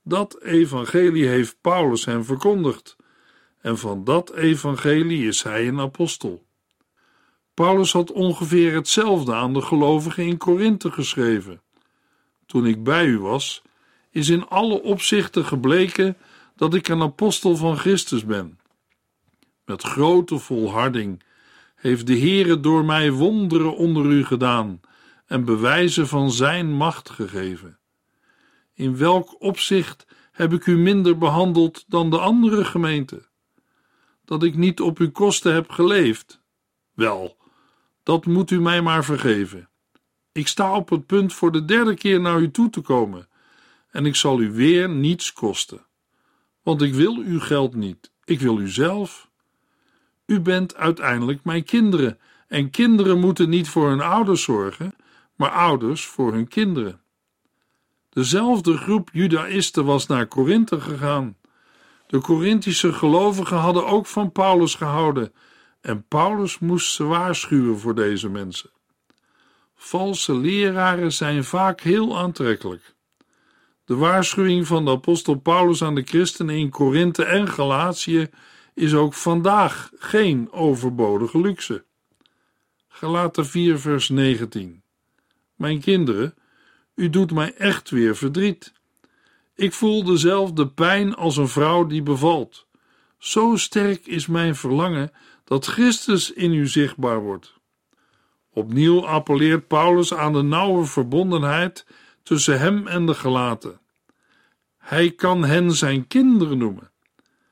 Dat 0.03 0.41
evangelie 0.41 1.27
heeft 1.27 1.57
Paulus 1.61 2.05
hen 2.05 2.25
verkondigd, 2.25 2.95
en 3.61 3.77
van 3.77 4.03
dat 4.03 4.33
evangelie 4.33 5.27
is 5.27 5.43
hij 5.43 5.67
een 5.67 5.79
apostel. 5.79 6.45
Paulus 7.53 7.91
had 7.91 8.11
ongeveer 8.11 8.73
hetzelfde 8.73 9.33
aan 9.33 9.53
de 9.53 9.61
gelovigen 9.61 10.23
in 10.23 10.37
Korinthe 10.37 10.91
geschreven 10.91 11.61
toen 12.49 12.65
ik 12.65 12.83
bij 12.83 13.05
u 13.05 13.19
was, 13.19 13.61
is 14.09 14.29
in 14.29 14.47
alle 14.47 14.81
opzichten 14.81 15.45
gebleken 15.45 16.17
dat 16.55 16.73
ik 16.73 16.87
een 16.87 17.01
apostel 17.01 17.55
van 17.55 17.77
Christus 17.77 18.25
ben. 18.25 18.59
Met 19.65 19.81
grote 19.83 20.37
volharding 20.37 21.23
heeft 21.75 22.07
de 22.07 22.19
Heere 22.19 22.59
door 22.59 22.85
mij 22.85 23.11
wonderen 23.11 23.75
onder 23.75 24.05
u 24.05 24.25
gedaan 24.25 24.79
en 25.25 25.45
bewijzen 25.45 26.07
van 26.07 26.31
zijn 26.31 26.73
macht 26.73 27.09
gegeven. 27.09 27.79
In 28.73 28.97
welk 28.97 29.41
opzicht 29.41 30.07
heb 30.31 30.53
ik 30.53 30.65
u 30.65 30.77
minder 30.77 31.17
behandeld 31.17 31.85
dan 31.87 32.09
de 32.09 32.19
andere 32.19 32.65
gemeenten? 32.65 33.27
Dat 34.25 34.43
ik 34.43 34.55
niet 34.55 34.81
op 34.81 34.97
uw 34.97 35.11
kosten 35.11 35.53
heb 35.53 35.69
geleefd? 35.69 36.41
Wel, 36.93 37.37
dat 38.03 38.25
moet 38.25 38.51
u 38.51 38.61
mij 38.61 38.81
maar 38.81 39.03
vergeven. 39.03 39.68
Ik 40.39 40.47
sta 40.47 40.75
op 40.75 40.89
het 40.89 41.05
punt 41.05 41.33
voor 41.33 41.51
de 41.51 41.65
derde 41.65 41.93
keer 41.93 42.21
naar 42.21 42.39
u 42.39 42.51
toe 42.51 42.69
te 42.69 42.81
komen, 42.81 43.27
en 43.91 44.05
ik 44.05 44.15
zal 44.15 44.41
u 44.41 44.51
weer 44.51 44.89
niets 44.89 45.33
kosten. 45.33 45.85
Want 46.63 46.81
ik 46.81 46.93
wil 46.93 47.15
uw 47.15 47.39
geld 47.39 47.75
niet, 47.75 48.11
ik 48.23 48.39
wil 48.39 48.59
u 48.59 48.69
zelf. 48.69 49.29
U 50.25 50.39
bent 50.39 50.75
uiteindelijk 50.75 51.43
mijn 51.43 51.63
kinderen, 51.63 52.19
en 52.47 52.69
kinderen 52.69 53.19
moeten 53.19 53.49
niet 53.49 53.69
voor 53.69 53.89
hun 53.89 54.01
ouders 54.01 54.43
zorgen, 54.43 54.95
maar 55.35 55.51
ouders 55.51 56.05
voor 56.05 56.33
hun 56.33 56.47
kinderen. 56.47 57.01
Dezelfde 58.09 58.77
groep 58.77 59.09
Judaïsten 59.13 59.85
was 59.85 60.07
naar 60.07 60.27
Korinthe 60.27 60.81
gegaan. 60.81 61.37
De 62.07 62.19
Korinthische 62.19 62.93
gelovigen 62.93 63.57
hadden 63.57 63.87
ook 63.87 64.05
van 64.05 64.31
Paulus 64.31 64.75
gehouden, 64.75 65.33
en 65.81 66.07
Paulus 66.07 66.59
moest 66.59 66.91
ze 66.91 67.03
waarschuwen 67.03 67.79
voor 67.79 67.95
deze 67.95 68.29
mensen. 68.29 68.69
Valse 69.81 70.33
leraren 70.33 71.13
zijn 71.13 71.43
vaak 71.43 71.81
heel 71.81 72.17
aantrekkelijk. 72.17 72.95
De 73.85 73.95
waarschuwing 73.95 74.67
van 74.67 74.85
de 74.85 74.91
apostel 74.91 75.35
Paulus 75.35 75.83
aan 75.83 75.95
de 75.95 76.03
christenen 76.03 76.55
in 76.55 76.69
Korinthe 76.69 77.25
en 77.25 77.47
Galatië 77.47 78.29
is 78.73 78.93
ook 78.93 79.13
vandaag 79.13 79.91
geen 79.95 80.51
overbodige 80.51 81.41
luxe. 81.41 81.83
Galaten 82.87 83.45
4 83.45 83.79
vers 83.79 84.09
19 84.09 84.83
Mijn 85.55 85.81
kinderen, 85.81 86.35
u 86.95 87.09
doet 87.09 87.31
mij 87.31 87.53
echt 87.53 87.89
weer 87.89 88.15
verdriet. 88.15 88.73
Ik 89.55 89.73
voel 89.73 90.03
dezelfde 90.03 90.67
pijn 90.67 91.15
als 91.15 91.37
een 91.37 91.47
vrouw 91.47 91.85
die 91.85 92.03
bevalt. 92.03 92.67
Zo 93.17 93.55
sterk 93.55 94.05
is 94.05 94.27
mijn 94.27 94.55
verlangen 94.55 95.11
dat 95.43 95.65
Christus 95.65 96.31
in 96.31 96.53
u 96.53 96.67
zichtbaar 96.67 97.19
wordt. 97.19 97.58
Opnieuw 98.53 99.05
appelleert 99.05 99.67
Paulus 99.67 100.13
aan 100.13 100.33
de 100.33 100.41
nauwe 100.41 100.85
verbondenheid 100.85 101.85
tussen 102.23 102.59
hem 102.59 102.87
en 102.87 103.05
de 103.05 103.13
gelaten. 103.13 103.79
Hij 104.77 105.11
kan 105.11 105.43
hen 105.43 105.71
zijn 105.71 106.07
kinderen 106.07 106.57
noemen. 106.57 106.91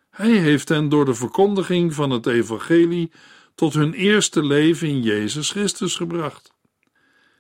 Hij 0.10 0.32
heeft 0.32 0.70
hen 0.70 0.90
door 0.90 1.06
de 1.06 1.14
verkondiging 1.14 1.94
van 1.94 2.10
het 2.10 2.26
evangelie 2.26 3.12
tot 3.56 3.74
hun 3.74 3.94
eerste 3.94 4.44
leven 4.44 4.88
in 4.88 5.02
Jezus 5.02 5.52
Christus 5.52 5.96
gebracht. 5.96 6.54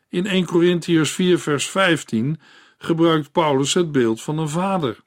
In 0.09 0.25
1 0.25 0.45
Corinthiërs 0.45 1.11
4 1.11 1.39
vers 1.39 1.69
15 1.69 2.39
gebruikt 2.77 3.31
Paulus 3.31 3.73
het 3.73 3.91
beeld 3.91 4.21
van 4.21 4.37
een 4.37 4.49
vader. 4.49 4.99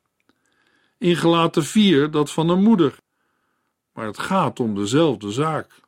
In 0.99 1.16
Gelaten 1.16 1.64
4 1.64 2.11
dat 2.11 2.30
van 2.30 2.49
een 2.49 2.62
moeder. 2.62 2.99
Maar 3.92 4.07
het 4.07 4.19
gaat 4.19 4.61
om 4.61 4.75
dezelfde 4.75 5.30
zaak. 5.30 5.80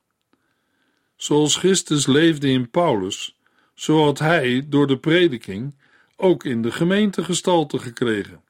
Zoals 1.23 1.57
Christus 1.57 2.07
leefde 2.07 2.49
in 2.49 2.71
Paulus, 2.71 3.37
zo 3.75 4.05
had 4.05 4.19
hij 4.19 4.67
door 4.69 4.87
de 4.87 4.99
prediking 4.99 5.75
ook 6.17 6.45
in 6.45 6.63
de 6.63 6.71
gemeente 6.71 7.25
gestalte 7.25 7.79
gekregen. 7.79 8.43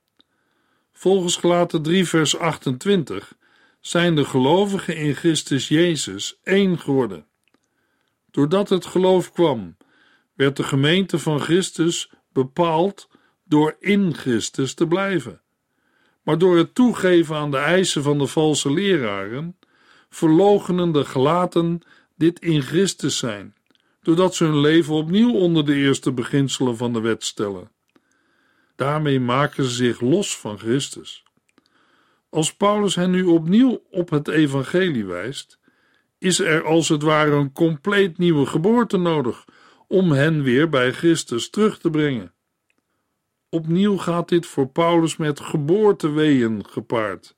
Volgens 0.92 1.36
Gelaten 1.36 1.82
3 1.82 2.08
vers 2.08 2.38
28 2.38 3.34
zijn 3.80 4.14
de 4.14 4.24
gelovigen 4.24 4.96
in 4.96 5.14
Christus 5.14 5.68
Jezus 5.68 6.38
één 6.42 6.78
geworden. 6.78 7.26
Doordat 8.30 8.68
het 8.68 8.86
geloof 8.86 9.32
kwam, 9.32 9.76
werd 10.34 10.56
de 10.56 10.64
gemeente 10.64 11.18
van 11.18 11.40
Christus 11.40 12.10
bepaald 12.32 13.08
door 13.44 13.76
in 13.80 14.14
Christus 14.14 14.74
te 14.74 14.86
blijven. 14.86 15.40
Maar 16.22 16.38
door 16.38 16.56
het 16.56 16.74
toegeven 16.74 17.36
aan 17.36 17.50
de 17.50 17.56
eisen 17.56 18.02
van 18.02 18.18
de 18.18 18.26
valse 18.26 18.72
leraren, 18.72 19.56
verloochenen 20.08 20.92
de 20.92 21.04
gelaten 21.04 21.82
dit 22.16 22.40
in 22.40 22.62
Christus 22.62 23.18
zijn, 23.18 23.54
doordat 24.02 24.34
ze 24.34 24.44
hun 24.44 24.60
leven 24.60 24.94
opnieuw 24.94 25.32
onder 25.32 25.64
de 25.66 25.74
eerste 25.74 26.12
beginselen 26.12 26.76
van 26.76 26.92
de 26.92 27.00
wet 27.00 27.24
stellen. 27.24 27.70
Daarmee 28.76 29.20
maken 29.20 29.64
ze 29.64 29.70
zich 29.70 30.00
los 30.00 30.36
van 30.36 30.58
Christus. 30.58 31.24
Als 32.30 32.54
Paulus 32.54 32.94
hen 32.94 33.10
nu 33.10 33.24
opnieuw 33.24 33.82
op 33.90 34.10
het 34.10 34.28
evangelie 34.28 35.04
wijst, 35.04 35.58
is 36.18 36.38
er 36.38 36.64
als 36.64 36.88
het 36.88 37.02
ware 37.02 37.30
een 37.30 37.52
compleet 37.52 38.18
nieuwe 38.18 38.46
geboorte 38.46 38.96
nodig 38.96 39.44
om 39.88 40.12
hen 40.12 40.42
weer 40.42 40.68
bij 40.68 40.92
Christus 40.92 41.50
terug 41.50 41.78
te 41.78 41.90
brengen. 41.90 42.32
Opnieuw 43.48 43.96
gaat 43.96 44.28
dit 44.28 44.46
voor 44.46 44.68
Paulus 44.68 45.16
met 45.16 45.40
geboorteweeën 45.40 46.64
gepaard. 46.68 47.36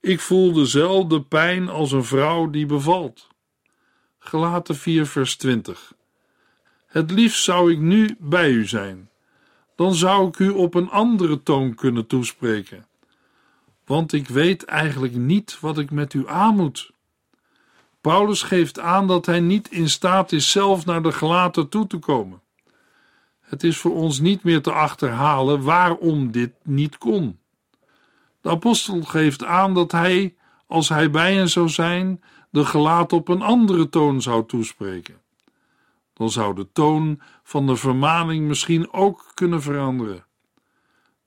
Ik 0.00 0.20
voel 0.20 0.52
dezelfde 0.52 1.22
pijn 1.22 1.68
als 1.68 1.92
een 1.92 2.04
vrouw 2.04 2.50
die 2.50 2.66
bevalt. 2.66 3.28
Gelaten 4.28 4.76
4 4.76 5.06
vers 5.06 5.36
20 5.36 5.92
Het 6.86 7.10
liefst 7.10 7.44
zou 7.44 7.72
ik 7.72 7.78
nu 7.78 8.16
bij 8.18 8.50
u 8.50 8.66
zijn. 8.66 9.10
Dan 9.76 9.94
zou 9.94 10.28
ik 10.28 10.38
u 10.38 10.48
op 10.48 10.74
een 10.74 10.90
andere 10.90 11.42
toon 11.42 11.74
kunnen 11.74 12.06
toespreken. 12.06 12.86
want 13.86 14.12
ik 14.12 14.28
weet 14.28 14.64
eigenlijk 14.64 15.14
niet 15.14 15.60
wat 15.60 15.78
ik 15.78 15.90
met 15.90 16.14
u 16.14 16.28
aan 16.28 16.56
moet. 16.56 16.90
Paulus 18.00 18.42
geeft 18.42 18.78
aan 18.78 19.06
dat 19.06 19.26
hij 19.26 19.40
niet 19.40 19.70
in 19.70 19.88
staat 19.88 20.32
is 20.32 20.50
zelf 20.50 20.84
naar 20.84 21.02
de 21.02 21.12
gelaten 21.12 21.68
toe 21.68 21.86
te 21.86 21.98
komen. 21.98 22.40
Het 23.40 23.64
is 23.64 23.76
voor 23.76 23.94
ons 23.94 24.20
niet 24.20 24.42
meer 24.42 24.62
te 24.62 24.72
achterhalen 24.72 25.62
waarom 25.62 26.30
dit 26.30 26.52
niet 26.62 26.98
kon. 26.98 27.38
De 28.40 28.50
apostel 28.50 29.02
geeft 29.02 29.44
aan 29.44 29.74
dat 29.74 29.92
hij, 29.92 30.34
als 30.66 30.88
hij 30.88 31.10
bij 31.10 31.34
hen 31.34 31.48
zou 31.48 31.68
zijn, 31.68 32.22
de 32.50 32.64
gelaat 32.64 33.12
op 33.12 33.28
een 33.28 33.42
andere 33.42 33.88
toon 33.88 34.22
zou 34.22 34.46
toespreken. 34.46 35.20
Dan 36.12 36.30
zou 36.30 36.54
de 36.54 36.68
toon 36.72 37.20
van 37.42 37.66
de 37.66 37.76
vermaning 37.76 38.46
misschien 38.46 38.92
ook 38.92 39.30
kunnen 39.34 39.62
veranderen. 39.62 40.26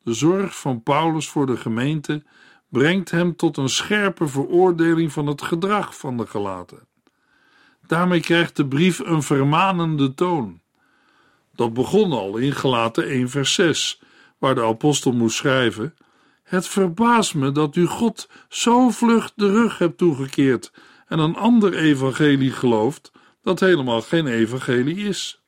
De 0.04 0.13
zorg 0.13 0.60
van 0.60 0.84
Paulus 0.84 1.30
voor 1.30 1.46
de 1.46 1.58
gemeente 1.58 2.24
brengt 2.70 3.12
hem 3.12 3.36
tot 3.36 3.58
een 3.58 3.70
scherpe 3.70 4.28
veroordeling 4.28 5.12
van 5.12 5.28
het 5.28 5.42
gedrag 5.42 5.98
van 5.98 6.18
de 6.18 6.28
gelaten. 6.28 6.88
Daarmee 7.88 8.20
krijgt 8.20 8.56
de 8.56 8.68
brief 8.68 9.00
een 9.00 9.24
vermanende 9.24 10.13
toon. 10.13 10.62
Dat 11.56 11.74
begon 11.74 12.12
al 12.12 12.38
in 12.38 12.51
Gelaten 12.51 13.08
1 13.08 13.30
vers 13.30 13.54
6, 13.54 14.01
waar 14.38 14.56
de 14.56 14.63
apostel 14.63 15.12
moest 15.12 15.36
schrijven: 15.36 15.96
Het 16.44 16.68
verbaast 16.68 17.36
me 17.36 17.51
dat 17.51 17.75
u 17.75 17.86
God 17.86 18.30
zo 18.50 18.90
vlug 18.90 19.32
de 19.36 19.51
rug 19.51 19.78
hebt 19.78 19.98
toegekeerd 19.98 20.72
en 21.12 21.20
een 21.20 21.36
ander 21.36 21.74
evangelie 21.74 22.51
gelooft 22.51 23.12
dat 23.41 23.60
helemaal 23.60 24.01
geen 24.01 24.27
evangelie 24.27 24.98
is. 24.98 25.41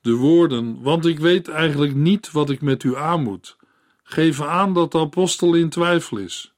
De 0.00 0.14
woorden, 0.14 0.82
want 0.82 1.06
ik 1.06 1.18
weet 1.18 1.48
eigenlijk 1.48 1.94
niet 1.94 2.30
wat 2.30 2.50
ik 2.50 2.60
met 2.60 2.82
u 2.82 2.96
aan 2.96 3.22
moet, 3.22 3.56
geven 4.02 4.50
aan 4.50 4.74
dat 4.74 4.92
de 4.92 4.98
apostel 4.98 5.54
in 5.54 5.68
twijfel 5.68 6.18
is. 6.18 6.54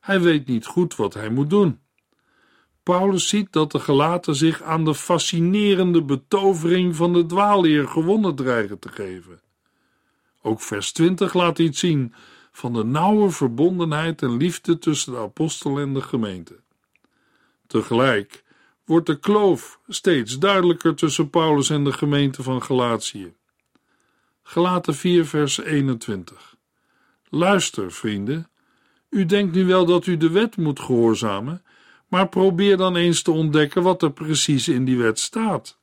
Hij 0.00 0.20
weet 0.20 0.46
niet 0.46 0.66
goed 0.66 0.96
wat 0.96 1.14
hij 1.14 1.28
moet 1.28 1.50
doen. 1.50 1.80
Paulus 2.82 3.28
ziet 3.28 3.52
dat 3.52 3.72
de 3.72 3.78
gelaten 3.78 4.34
zich 4.34 4.62
aan 4.62 4.84
de 4.84 4.94
fascinerende 4.94 6.02
betovering 6.02 6.96
van 6.96 7.12
de 7.12 7.26
dwaalleer 7.26 7.88
gewonnen 7.88 8.34
dreigen 8.34 8.78
te 8.78 8.88
geven. 8.88 9.40
Ook 10.42 10.60
vers 10.60 10.92
20 10.92 11.34
laat 11.34 11.58
iets 11.58 11.78
zien 11.78 12.14
van 12.52 12.72
de 12.72 12.84
nauwe 12.84 13.30
verbondenheid 13.30 14.22
en 14.22 14.36
liefde 14.36 14.78
tussen 14.78 15.12
de 15.12 15.18
apostel 15.18 15.78
en 15.78 15.94
de 15.94 16.02
gemeente. 16.02 16.66
Tegelijk 17.68 18.44
wordt 18.84 19.06
de 19.06 19.18
kloof 19.18 19.78
steeds 19.88 20.38
duidelijker 20.38 20.94
tussen 20.94 21.30
Paulus 21.30 21.70
en 21.70 21.84
de 21.84 21.92
gemeente 21.92 22.42
van 22.42 22.62
Galatië. 22.62 23.34
Gelaten 24.42 24.94
4 24.94 25.26
vers 25.26 25.58
21 25.58 26.56
Luister, 27.28 27.92
vrienden, 27.92 28.48
u 29.10 29.26
denkt 29.26 29.54
nu 29.54 29.64
wel 29.64 29.86
dat 29.86 30.06
u 30.06 30.16
de 30.16 30.30
wet 30.30 30.56
moet 30.56 30.80
gehoorzamen, 30.80 31.62
maar 32.06 32.28
probeer 32.28 32.76
dan 32.76 32.96
eens 32.96 33.22
te 33.22 33.30
ontdekken 33.30 33.82
wat 33.82 34.02
er 34.02 34.12
precies 34.12 34.68
in 34.68 34.84
die 34.84 34.98
wet 34.98 35.18
staat. 35.18 35.78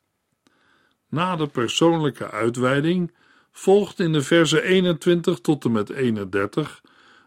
Na 1.09 1.35
de 1.35 1.47
persoonlijke 1.47 2.31
uitweiding 2.31 3.13
volgt 3.51 3.99
in 3.99 4.13
de 4.13 4.21
verse 4.21 4.61
21 4.61 5.39
tot 5.39 5.65
en 5.65 5.71
met 5.71 5.89
31 5.89 6.81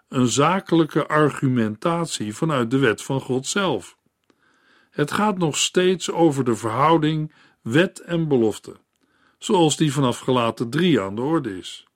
een 0.08 0.26
zakelijke 0.26 1.06
argumentatie 1.06 2.34
vanuit 2.34 2.70
de 2.70 2.78
wet 2.78 3.02
van 3.02 3.20
God 3.20 3.46
zelf. 3.46 3.97
Het 4.98 5.12
gaat 5.12 5.38
nog 5.38 5.56
steeds 5.56 6.10
over 6.10 6.44
de 6.44 6.56
verhouding 6.56 7.32
wet 7.62 8.00
en 8.00 8.28
belofte, 8.28 8.76
zoals 9.38 9.76
die 9.76 9.92
vanaf 9.92 10.18
gelaten 10.18 10.70
3 10.70 11.00
aan 11.00 11.14
de 11.14 11.22
orde 11.22 11.58
is. 11.58 11.86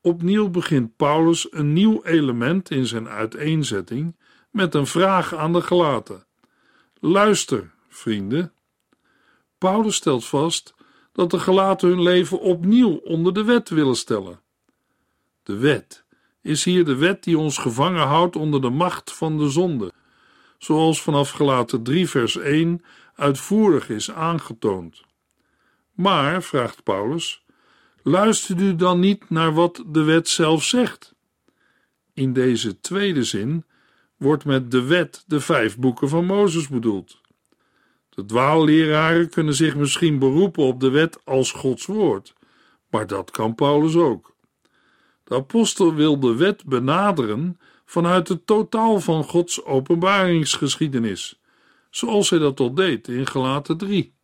Opnieuw 0.00 0.48
begint 0.48 0.96
Paulus 0.96 1.52
een 1.52 1.72
nieuw 1.72 2.02
element 2.02 2.70
in 2.70 2.86
zijn 2.86 3.08
uiteenzetting 3.08 4.16
met 4.50 4.74
een 4.74 4.86
vraag 4.86 5.34
aan 5.34 5.52
de 5.52 5.62
gelaten. 5.62 6.26
Luister, 7.00 7.70
vrienden. 7.88 8.52
Paulus 9.58 9.96
stelt 9.96 10.24
vast 10.24 10.74
dat 11.12 11.30
de 11.30 11.38
gelaten 11.38 11.88
hun 11.88 12.02
leven 12.02 12.40
opnieuw 12.40 12.96
onder 12.96 13.34
de 13.34 13.44
wet 13.44 13.68
willen 13.68 13.96
stellen. 13.96 14.40
De 15.42 15.56
wet 15.56 16.04
is 16.42 16.64
hier 16.64 16.84
de 16.84 16.96
wet 16.96 17.24
die 17.24 17.38
ons 17.38 17.58
gevangen 17.58 18.06
houdt 18.06 18.36
onder 18.36 18.60
de 18.60 18.70
macht 18.70 19.12
van 19.12 19.38
de 19.38 19.50
zonde, 19.50 19.92
zoals 20.62 21.02
vanaf 21.02 21.30
gelaten 21.30 21.82
3 21.82 22.08
vers 22.08 22.36
1 22.36 22.84
uitvoerig 23.14 23.88
is 23.88 24.10
aangetoond. 24.10 25.02
Maar, 25.92 26.42
vraagt 26.42 26.82
Paulus, 26.82 27.44
luistert 28.02 28.60
u 28.60 28.76
dan 28.76 29.00
niet 29.00 29.30
naar 29.30 29.54
wat 29.54 29.84
de 29.86 30.02
wet 30.02 30.28
zelf 30.28 30.64
zegt? 30.64 31.14
In 32.14 32.32
deze 32.32 32.80
tweede 32.80 33.24
zin 33.24 33.64
wordt 34.16 34.44
met 34.44 34.70
de 34.70 34.82
wet 34.82 35.24
de 35.26 35.40
vijf 35.40 35.78
boeken 35.78 36.08
van 36.08 36.24
Mozes 36.24 36.68
bedoeld. 36.68 37.20
De 38.08 38.24
dwaalleraren 38.24 39.28
kunnen 39.28 39.54
zich 39.54 39.76
misschien 39.76 40.18
beroepen 40.18 40.62
op 40.62 40.80
de 40.80 40.90
wet 40.90 41.18
als 41.24 41.52
Gods 41.52 41.86
woord, 41.86 42.34
maar 42.90 43.06
dat 43.06 43.30
kan 43.30 43.54
Paulus 43.54 43.96
ook. 43.96 44.34
De 45.24 45.34
apostel 45.34 45.94
wil 45.94 46.20
de 46.20 46.36
wet 46.36 46.64
benaderen 46.64 47.58
vanuit 47.84 48.28
het 48.28 48.46
totaal 48.46 49.00
van 49.00 49.24
Gods 49.24 49.64
openbaringsgeschiedenis, 49.64 51.40
zoals 51.90 52.30
hij 52.30 52.38
dat 52.38 52.60
al 52.60 52.74
deed 52.74 53.08
in 53.08 53.26
Gelaten 53.26 53.76
3. 53.76 54.14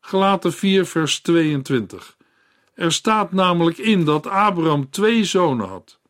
Gelaten 0.00 0.52
4, 0.52 0.86
vers 0.86 1.20
22. 1.20 2.16
Er 2.74 2.92
staat 2.92 3.32
namelijk 3.32 3.78
in 3.78 4.04
dat 4.04 4.26
Abraham 4.26 4.90
twee 4.90 5.24
zonen 5.24 5.68
had 5.68 6.00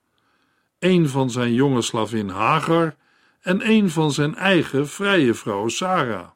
een 0.82 1.08
van 1.08 1.30
zijn 1.30 1.54
jonge 1.54 1.82
slavin 1.82 2.28
Hagar 2.28 2.96
en 3.40 3.70
een 3.70 3.90
van 3.90 4.12
zijn 4.12 4.34
eigen 4.34 4.88
vrije 4.88 5.34
vrouw 5.34 5.68
Sarah. 5.68 6.28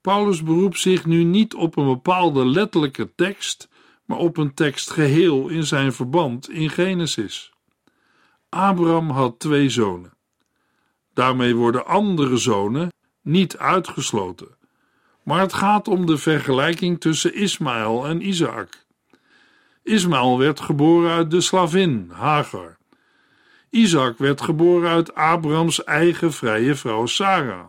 Paulus 0.00 0.42
beroept 0.42 0.78
zich 0.78 1.06
nu 1.06 1.24
niet 1.24 1.54
op 1.54 1.76
een 1.76 1.86
bepaalde 1.86 2.46
letterlijke 2.46 3.14
tekst, 3.14 3.68
maar 4.04 4.18
op 4.18 4.36
een 4.36 4.54
tekst 4.54 4.90
geheel 4.90 5.48
in 5.48 5.64
zijn 5.64 5.92
verband 5.92 6.50
in 6.50 6.70
Genesis. 6.70 7.52
Abraham 8.50 9.10
had 9.10 9.38
twee 9.38 9.68
zonen. 9.68 10.12
Daarmee 11.14 11.54
worden 11.54 11.86
andere 11.86 12.36
zonen 12.36 12.92
niet 13.22 13.58
uitgesloten, 13.58 14.56
maar 15.22 15.40
het 15.40 15.52
gaat 15.52 15.88
om 15.88 16.06
de 16.06 16.18
vergelijking 16.18 17.00
tussen 17.00 17.34
Ismaël 17.34 18.06
en 18.06 18.26
Isaac. 18.26 18.86
Ismaël 19.82 20.38
werd 20.38 20.60
geboren 20.60 21.10
uit 21.10 21.30
de 21.30 21.40
slavin 21.40 22.10
Hagar. 22.12 22.78
Isaac 23.70 24.18
werd 24.18 24.40
geboren 24.40 24.90
uit 24.90 25.14
Abrahams 25.14 25.84
eigen 25.84 26.32
vrije 26.32 26.74
vrouw 26.74 27.06
Sarah. 27.06 27.66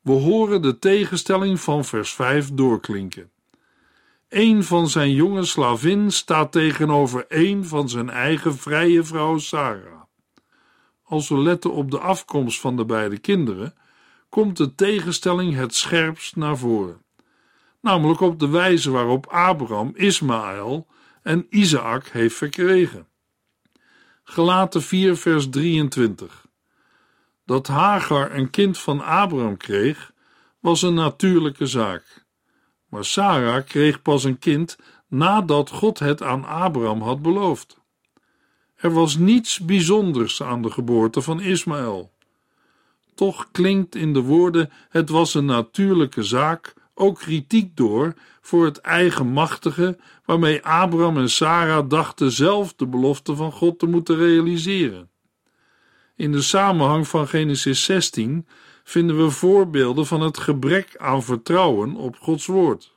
We 0.00 0.12
horen 0.12 0.62
de 0.62 0.78
tegenstelling 0.78 1.60
van 1.60 1.84
vers 1.84 2.12
5 2.12 2.50
doorklinken. 2.54 3.30
Een 4.32 4.64
van 4.64 4.88
zijn 4.88 5.12
jonge 5.12 5.44
slavin 5.44 6.10
staat 6.10 6.52
tegenover 6.52 7.24
een 7.28 7.64
van 7.64 7.88
zijn 7.88 8.10
eigen 8.10 8.56
vrije 8.56 9.04
vrouw 9.04 9.38
Sarah. 9.38 10.02
Als 11.02 11.28
we 11.28 11.38
letten 11.38 11.72
op 11.72 11.90
de 11.90 11.98
afkomst 11.98 12.60
van 12.60 12.76
de 12.76 12.84
beide 12.84 13.18
kinderen, 13.18 13.74
komt 14.28 14.56
de 14.56 14.74
tegenstelling 14.74 15.54
het 15.54 15.74
scherpst 15.74 16.36
naar 16.36 16.58
voren. 16.58 17.02
Namelijk 17.80 18.20
op 18.20 18.38
de 18.38 18.48
wijze 18.48 18.90
waarop 18.90 19.26
Abraham 19.26 19.90
Ismaël 19.94 20.86
en 21.22 21.46
Isaac 21.50 22.06
heeft 22.08 22.36
verkregen. 22.36 23.06
Gelaten 24.24 24.82
4, 24.82 25.16
vers 25.16 25.48
23. 25.48 26.46
Dat 27.44 27.66
Hagar 27.66 28.34
een 28.34 28.50
kind 28.50 28.78
van 28.78 29.00
Abraham 29.00 29.56
kreeg, 29.56 30.12
was 30.60 30.82
een 30.82 30.94
natuurlijke 30.94 31.66
zaak. 31.66 32.21
Maar 32.92 33.04
Sarah 33.04 33.64
kreeg 33.64 34.02
pas 34.02 34.24
een 34.24 34.38
kind 34.38 34.78
nadat 35.08 35.70
God 35.70 35.98
het 35.98 36.22
aan 36.22 36.44
Abraham 36.44 37.02
had 37.02 37.22
beloofd. 37.22 37.78
Er 38.76 38.92
was 38.92 39.16
niets 39.16 39.60
bijzonders 39.60 40.42
aan 40.42 40.62
de 40.62 40.70
geboorte 40.70 41.22
van 41.22 41.40
Ismaël. 41.40 42.12
Toch 43.14 43.48
klinkt 43.52 43.94
in 43.94 44.12
de 44.12 44.20
woorden: 44.20 44.70
het 44.88 45.08
was 45.08 45.34
een 45.34 45.44
natuurlijke 45.44 46.22
zaak 46.22 46.74
ook 46.94 47.18
kritiek 47.18 47.76
door 47.76 48.14
voor 48.40 48.64
het 48.64 48.78
eigenmachtige 48.78 49.98
waarmee 50.24 50.64
Abraham 50.64 51.16
en 51.16 51.30
Sarah 51.30 51.88
dachten 51.88 52.32
zelf 52.32 52.74
de 52.74 52.86
belofte 52.86 53.36
van 53.36 53.52
God 53.52 53.78
te 53.78 53.86
moeten 53.86 54.16
realiseren. 54.16 55.10
In 56.16 56.32
de 56.32 56.42
samenhang 56.42 57.08
van 57.08 57.28
Genesis 57.28 57.84
16 57.84 58.46
vinden 58.84 59.16
we 59.16 59.30
voorbeelden 59.30 60.06
van 60.06 60.20
het 60.20 60.38
gebrek 60.38 60.96
aan 60.96 61.22
vertrouwen 61.22 61.94
op 61.94 62.16
Gods 62.16 62.46
woord. 62.46 62.92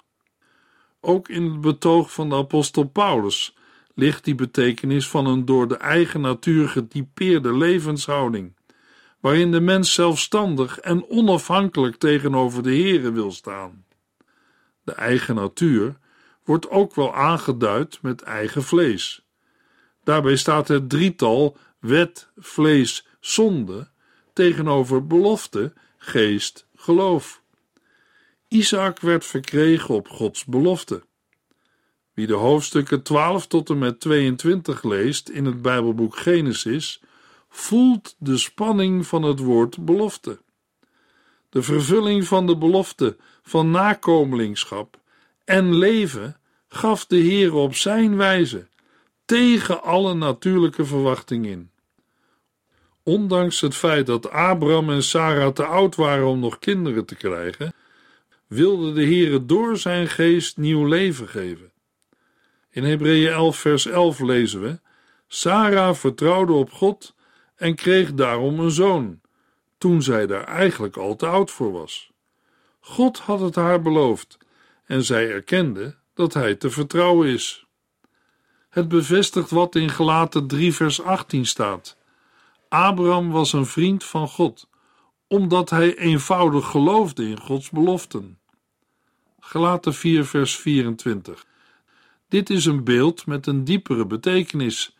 Ook 1.01 1.29
in 1.29 1.43
het 1.43 1.61
betoog 1.61 2.13
van 2.13 2.29
de 2.29 2.35
apostel 2.35 2.83
Paulus 2.83 3.55
ligt 3.93 4.23
die 4.23 4.35
betekenis 4.35 5.07
van 5.07 5.25
een 5.25 5.45
door 5.45 5.67
de 5.67 5.77
eigen 5.77 6.21
natuur 6.21 6.69
getypeerde 6.69 7.57
levenshouding, 7.57 8.55
waarin 9.19 9.51
de 9.51 9.59
mens 9.59 9.93
zelfstandig 9.93 10.79
en 10.79 11.09
onafhankelijk 11.09 11.95
tegenover 11.95 12.63
de 12.63 12.75
Here 12.75 13.11
wil 13.11 13.31
staan 13.31 13.85
de 14.85 14.93
eigen 14.93 15.35
natuur, 15.35 15.97
wordt 16.43 16.69
ook 16.69 16.95
wel 16.95 17.15
aangeduid 17.15 17.99
met 18.01 18.21
eigen 18.21 18.63
vlees. 18.63 19.25
Daarbij 20.03 20.35
staat 20.35 20.67
het 20.67 20.89
drietal 20.89 21.57
wet, 21.79 22.31
vlees, 22.37 23.07
zonde, 23.19 23.89
tegenover 24.35 25.07
belofte, 25.07 25.73
geest, 25.97 26.67
geloof. 26.75 27.41
Isaac 28.47 28.99
werd 28.99 29.25
verkregen 29.25 29.95
op 29.95 30.07
Gods 30.07 30.45
belofte. 30.45 31.03
Wie 32.13 32.27
de 32.27 32.33
hoofdstukken 32.33 33.01
12 33.01 33.47
tot 33.47 33.69
en 33.69 33.77
met 33.77 33.99
22 33.99 34.83
leest 34.83 35.29
in 35.29 35.45
het 35.45 35.61
Bijbelboek 35.61 36.17
Genesis, 36.17 37.01
voelt 37.49 38.15
de 38.19 38.37
spanning 38.37 39.07
van 39.07 39.23
het 39.23 39.39
woord 39.39 39.85
belofte. 39.85 40.41
De 41.49 41.61
vervulling 41.63 42.25
van 42.25 42.47
de 42.47 42.57
belofte 42.57 43.17
van 43.43 43.71
nakomelingschap 43.71 44.99
en 45.43 45.75
leven 45.75 46.37
gaf 46.67 47.05
de 47.05 47.17
Heer 47.17 47.53
op 47.53 47.75
zijn 47.75 48.15
wijze, 48.15 48.67
tegen 49.25 49.83
alle 49.83 50.13
natuurlijke 50.13 50.85
verwachting 50.85 51.45
in. 51.45 51.69
Ondanks 53.07 53.61
het 53.61 53.75
feit 53.75 54.05
dat 54.05 54.29
Abraham 54.29 54.89
en 54.89 55.03
Sarah 55.03 55.53
te 55.53 55.65
oud 55.65 55.95
waren 55.95 56.27
om 56.27 56.39
nog 56.39 56.59
kinderen 56.59 57.05
te 57.05 57.15
krijgen, 57.15 57.73
wilde 58.47 58.93
de 58.93 59.01
Heer 59.03 59.45
door 59.45 59.77
zijn 59.77 60.07
geest 60.07 60.57
nieuw 60.57 60.85
leven 60.85 61.27
geven. 61.27 61.71
In 62.69 62.83
Hebreeën 62.83 63.31
11 63.31 63.57
vers 63.57 63.85
11 63.85 64.19
lezen 64.19 64.61
we: 64.61 64.79
Sarah 65.27 65.95
vertrouwde 65.95 66.53
op 66.53 66.71
God 66.71 67.15
en 67.55 67.75
kreeg 67.75 68.13
daarom 68.13 68.59
een 68.59 68.71
zoon, 68.71 69.21
toen 69.77 70.01
zij 70.01 70.27
daar 70.27 70.43
eigenlijk 70.43 70.97
al 70.97 71.15
te 71.15 71.25
oud 71.25 71.51
voor 71.51 71.71
was. 71.71 72.11
God 72.79 73.19
had 73.19 73.39
het 73.39 73.55
haar 73.55 73.81
beloofd 73.81 74.37
en 74.85 75.03
zij 75.03 75.31
erkende 75.31 75.95
dat 76.13 76.33
hij 76.33 76.55
te 76.55 76.69
vertrouwen 76.69 77.27
is. 77.27 77.65
Het 78.69 78.87
bevestigt 78.87 79.49
wat 79.49 79.75
in 79.75 79.89
Gelaten 79.89 80.47
3 80.47 80.73
vers 80.73 81.01
18 81.01 81.45
staat. 81.45 81.97
Abraham 82.69 83.31
was 83.31 83.53
een 83.53 83.65
vriend 83.65 84.03
van 84.03 84.27
God, 84.27 84.69
omdat 85.27 85.69
hij 85.69 85.97
eenvoudig 85.97 86.67
geloofde 86.67 87.27
in 87.27 87.39
Gods 87.39 87.69
beloften. 87.69 88.39
Gelaten 89.39 89.93
4 89.93 90.25
vers 90.25 90.55
24. 90.55 91.45
Dit 92.27 92.49
is 92.49 92.65
een 92.65 92.83
beeld 92.83 93.25
met 93.25 93.47
een 93.47 93.63
diepere 93.63 94.05
betekenis, 94.05 94.95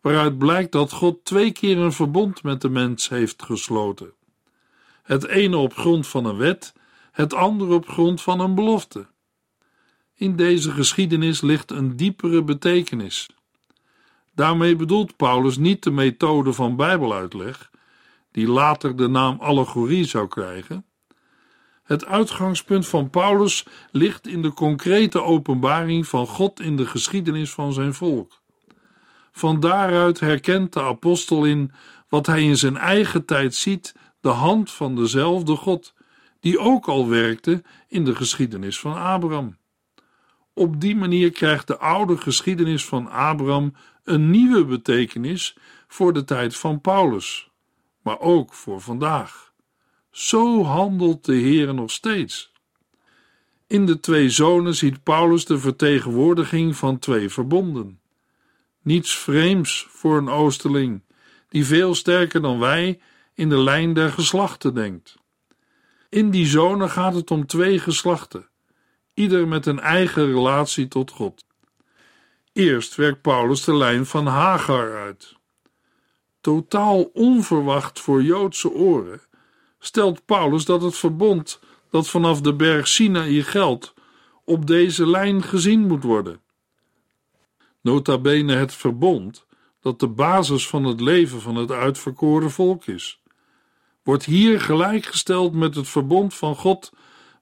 waaruit 0.00 0.38
blijkt 0.38 0.72
dat 0.72 0.92
God 0.92 1.24
twee 1.24 1.52
keer 1.52 1.78
een 1.78 1.92
verbond 1.92 2.42
met 2.42 2.60
de 2.60 2.68
mens 2.68 3.08
heeft 3.08 3.42
gesloten. 3.42 4.12
Het 5.02 5.26
ene 5.26 5.56
op 5.56 5.74
grond 5.74 6.06
van 6.06 6.24
een 6.24 6.36
wet, 6.36 6.72
het 7.12 7.34
andere 7.34 7.74
op 7.74 7.88
grond 7.88 8.22
van 8.22 8.40
een 8.40 8.54
belofte. 8.54 9.06
In 10.14 10.36
deze 10.36 10.70
geschiedenis 10.70 11.40
ligt 11.40 11.70
een 11.70 11.96
diepere 11.96 12.42
betekenis. 12.42 13.28
Daarmee 14.34 14.76
bedoelt 14.76 15.16
Paulus 15.16 15.56
niet 15.56 15.82
de 15.82 15.90
methode 15.90 16.52
van 16.52 16.76
Bijbeluitleg, 16.76 17.70
die 18.30 18.48
later 18.48 18.96
de 18.96 19.08
naam 19.08 19.36
allegorie 19.40 20.04
zou 20.04 20.28
krijgen. 20.28 20.84
Het 21.82 22.04
uitgangspunt 22.04 22.86
van 22.86 23.10
Paulus 23.10 23.66
ligt 23.90 24.26
in 24.26 24.42
de 24.42 24.52
concrete 24.52 25.22
openbaring 25.22 26.06
van 26.06 26.26
God 26.26 26.60
in 26.60 26.76
de 26.76 26.86
geschiedenis 26.86 27.50
van 27.50 27.72
zijn 27.72 27.94
volk. 27.94 28.40
Van 29.32 29.60
daaruit 29.60 30.20
herkent 30.20 30.72
de 30.72 30.82
apostel 30.82 31.44
in 31.44 31.72
wat 32.08 32.26
hij 32.26 32.42
in 32.42 32.56
zijn 32.56 32.76
eigen 32.76 33.24
tijd 33.24 33.54
ziet 33.54 33.94
de 34.20 34.28
hand 34.28 34.70
van 34.70 34.96
dezelfde 34.96 35.56
God, 35.56 35.94
die 36.40 36.58
ook 36.58 36.88
al 36.88 37.08
werkte 37.08 37.62
in 37.88 38.04
de 38.04 38.14
geschiedenis 38.14 38.80
van 38.80 38.96
Abraham. 38.96 39.56
Op 40.54 40.80
die 40.80 40.96
manier 40.96 41.30
krijgt 41.30 41.66
de 41.66 41.78
oude 41.78 42.16
geschiedenis 42.16 42.84
van 42.84 43.10
Abraham 43.10 43.74
een 44.04 44.30
nieuwe 44.30 44.64
betekenis 44.64 45.56
voor 45.88 46.12
de 46.12 46.24
tijd 46.24 46.56
van 46.56 46.80
Paulus, 46.80 47.50
maar 48.02 48.20
ook 48.20 48.54
voor 48.54 48.80
vandaag. 48.80 49.52
Zo 50.10 50.64
handelt 50.64 51.24
de 51.24 51.34
Heer 51.34 51.74
nog 51.74 51.90
steeds. 51.90 52.52
In 53.66 53.86
de 53.86 54.00
twee 54.00 54.30
zonen 54.30 54.74
ziet 54.74 55.02
Paulus 55.02 55.44
de 55.44 55.58
vertegenwoordiging 55.58 56.76
van 56.76 56.98
twee 56.98 57.28
verbonden. 57.28 58.00
Niets 58.82 59.18
vreemds 59.18 59.86
voor 59.90 60.16
een 60.16 60.28
Oosterling, 60.28 61.02
die 61.48 61.66
veel 61.66 61.94
sterker 61.94 62.42
dan 62.42 62.58
wij 62.58 63.00
in 63.34 63.48
de 63.48 63.58
lijn 63.58 63.92
der 63.92 64.12
geslachten 64.12 64.74
denkt. 64.74 65.16
In 66.08 66.30
die 66.30 66.46
zonen 66.46 66.90
gaat 66.90 67.14
het 67.14 67.30
om 67.30 67.46
twee 67.46 67.78
geslachten, 67.78 68.48
ieder 69.14 69.48
met 69.48 69.66
een 69.66 69.80
eigen 69.80 70.26
relatie 70.26 70.88
tot 70.88 71.10
God. 71.10 71.44
Eerst 72.60 72.94
werkt 72.94 73.20
Paulus 73.20 73.64
de 73.64 73.74
lijn 73.74 74.06
van 74.06 74.26
Hagar 74.26 74.96
uit. 74.96 75.36
Totaal 76.40 77.02
onverwacht 77.02 78.00
voor 78.00 78.22
Joodse 78.22 78.70
oren 78.70 79.20
stelt 79.78 80.24
Paulus 80.24 80.64
dat 80.64 80.82
het 80.82 80.96
verbond 80.96 81.60
dat 81.90 82.08
vanaf 82.08 82.40
de 82.40 82.54
berg 82.54 82.88
Sinaï 82.88 83.42
geldt, 83.42 83.94
op 84.44 84.66
deze 84.66 85.06
lijn 85.06 85.42
gezien 85.42 85.86
moet 85.86 86.02
worden. 86.02 86.40
Nota 87.80 88.18
bene 88.18 88.54
het 88.54 88.74
verbond 88.74 89.46
dat 89.80 90.00
de 90.00 90.08
basis 90.08 90.68
van 90.68 90.84
het 90.84 91.00
leven 91.00 91.40
van 91.40 91.56
het 91.56 91.70
uitverkoren 91.70 92.50
volk 92.50 92.86
is, 92.86 93.22
wordt 94.02 94.24
hier 94.24 94.60
gelijkgesteld 94.60 95.52
met 95.52 95.74
het 95.74 95.88
verbond 95.88 96.34
van 96.34 96.56
God 96.56 96.92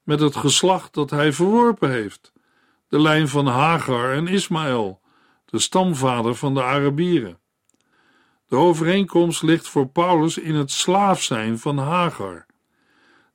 met 0.03 0.19
het 0.19 0.35
geslacht 0.35 0.93
dat 0.93 1.09
hij 1.09 1.33
verworpen 1.33 1.91
heeft, 1.91 2.33
de 2.87 3.01
lijn 3.01 3.27
van 3.27 3.47
Hagar 3.47 4.13
en 4.13 4.27
Ismaël, 4.27 5.01
de 5.49 5.59
stamvader 5.59 6.35
van 6.35 6.53
de 6.53 6.63
Arabieren. 6.63 7.39
De 8.47 8.55
overeenkomst 8.55 9.43
ligt 9.43 9.67
voor 9.67 9.87
Paulus 9.87 10.37
in 10.37 10.55
het 10.55 10.71
slaaf 10.71 11.21
zijn 11.21 11.59
van 11.59 11.77
Hagar. 11.77 12.45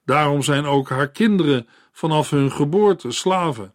Daarom 0.05 0.43
zijn 0.43 0.65
ook 0.65 0.89
haar 0.89 1.11
kinderen 1.11 1.69
vanaf 1.93 2.31
hun 2.31 2.53
geboorte 2.53 3.11
slaven. 3.11 3.75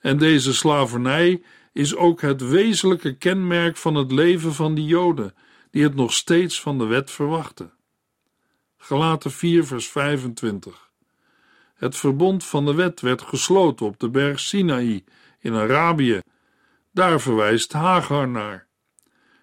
En 0.00 0.18
deze 0.18 0.54
slavernij 0.54 1.42
is 1.72 1.96
ook 1.96 2.20
het 2.20 2.40
wezenlijke 2.48 3.16
kenmerk 3.16 3.76
van 3.76 3.94
het 3.94 4.12
leven 4.12 4.54
van 4.54 4.74
die 4.74 4.84
Joden, 4.84 5.34
die 5.70 5.82
het 5.82 5.94
nog 5.94 6.12
steeds 6.12 6.60
van 6.60 6.78
de 6.78 6.84
wet 6.84 7.10
verwachten. 7.10 7.72
Gelaten 8.76 9.30
4, 9.30 9.66
vers 9.66 9.88
25. 9.88 10.90
Het 11.74 11.96
verbond 11.96 12.44
van 12.44 12.64
de 12.64 12.74
wet 12.74 13.00
werd 13.00 13.22
gesloten 13.22 13.86
op 13.86 14.00
de 14.00 14.08
berg 14.08 14.40
Sinaï 14.40 15.04
in 15.38 15.54
Arabië. 15.54 16.20
Daar 16.98 17.20
verwijst 17.20 17.72
Hagar 17.72 18.28
naar. 18.28 18.66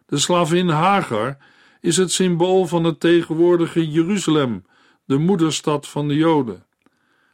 De 0.05 0.17
slavin 0.17 0.69
Hagar 0.69 1.37
is 1.81 1.97
het 1.97 2.11
symbool 2.11 2.65
van 2.65 2.83
het 2.83 2.99
tegenwoordige 2.99 3.89
Jeruzalem, 3.89 4.65
de 5.05 5.17
moederstad 5.17 5.87
van 5.87 6.07
de 6.07 6.15
Joden. 6.15 6.65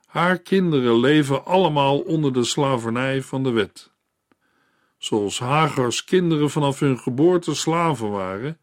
Haar 0.06 0.40
kinderen 0.40 1.00
leven 1.00 1.46
allemaal 1.46 2.00
onder 2.00 2.34
de 2.34 2.44
slavernij 2.44 3.22
van 3.22 3.44
de 3.44 3.52
wet. 3.52 3.92
Zoals 4.98 5.40
Hagars 5.40 6.04
kinderen 6.04 6.50
vanaf 6.50 6.80
hun 6.80 7.00
geboorte 7.00 7.56
slaven 7.56 8.10
waren, 8.10 8.60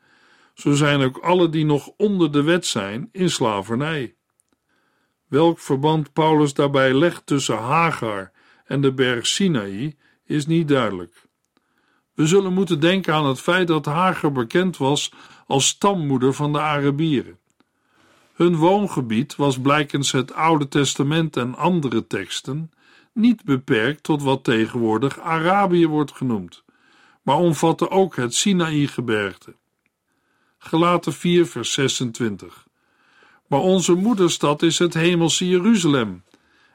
zo 0.54 0.72
zijn 0.72 1.02
ook 1.02 1.18
alle 1.18 1.48
die 1.48 1.64
nog 1.64 1.90
onder 1.96 2.32
de 2.32 2.42
wet 2.42 2.66
zijn 2.66 3.08
in 3.12 3.30
slavernij. 3.30 4.14
Welk 5.26 5.58
verband 5.58 6.12
Paulus 6.12 6.54
daarbij 6.54 6.94
legt 6.94 7.26
tussen 7.26 7.58
Hagar 7.58 8.32
en 8.64 8.80
de 8.80 8.92
berg 8.92 9.26
Sinaï 9.26 9.96
is 10.24 10.46
niet 10.46 10.68
duidelijk. 10.68 11.27
We 12.18 12.26
zullen 12.26 12.52
moeten 12.52 12.80
denken 12.80 13.14
aan 13.14 13.26
het 13.26 13.40
feit 13.40 13.68
dat 13.68 13.84
Hagar 13.84 14.32
bekend 14.32 14.76
was 14.76 15.12
als 15.46 15.66
stammoeder 15.66 16.34
van 16.34 16.52
de 16.52 16.60
Arabieren. 16.60 17.38
Hun 18.34 18.56
woongebied 18.56 19.36
was 19.36 19.60
blijkens 19.60 20.12
het 20.12 20.32
Oude 20.32 20.68
Testament 20.68 21.36
en 21.36 21.54
andere 21.54 22.06
teksten 22.06 22.70
niet 23.12 23.44
beperkt 23.44 24.02
tot 24.02 24.22
wat 24.22 24.44
tegenwoordig 24.44 25.20
Arabië 25.20 25.86
wordt 25.86 26.12
genoemd, 26.12 26.64
maar 27.22 27.36
omvatte 27.36 27.90
ook 27.90 28.16
het 28.16 28.34
Sinaï-gebergte. 28.34 29.54
Gelaten 30.58 31.12
4, 31.12 31.46
vers 31.46 31.72
26. 31.72 32.66
Maar 33.46 33.60
onze 33.60 33.94
moederstad 33.94 34.62
is 34.62 34.78
het 34.78 34.94
hemelse 34.94 35.48
Jeruzalem, 35.48 36.24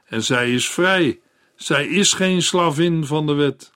en 0.04 0.22
zij 0.22 0.52
is 0.52 0.68
vrij, 0.68 1.20
zij 1.56 1.86
is 1.86 2.12
geen 2.12 2.42
slavin 2.42 3.06
van 3.06 3.26
de 3.26 3.32
wet. 3.32 3.73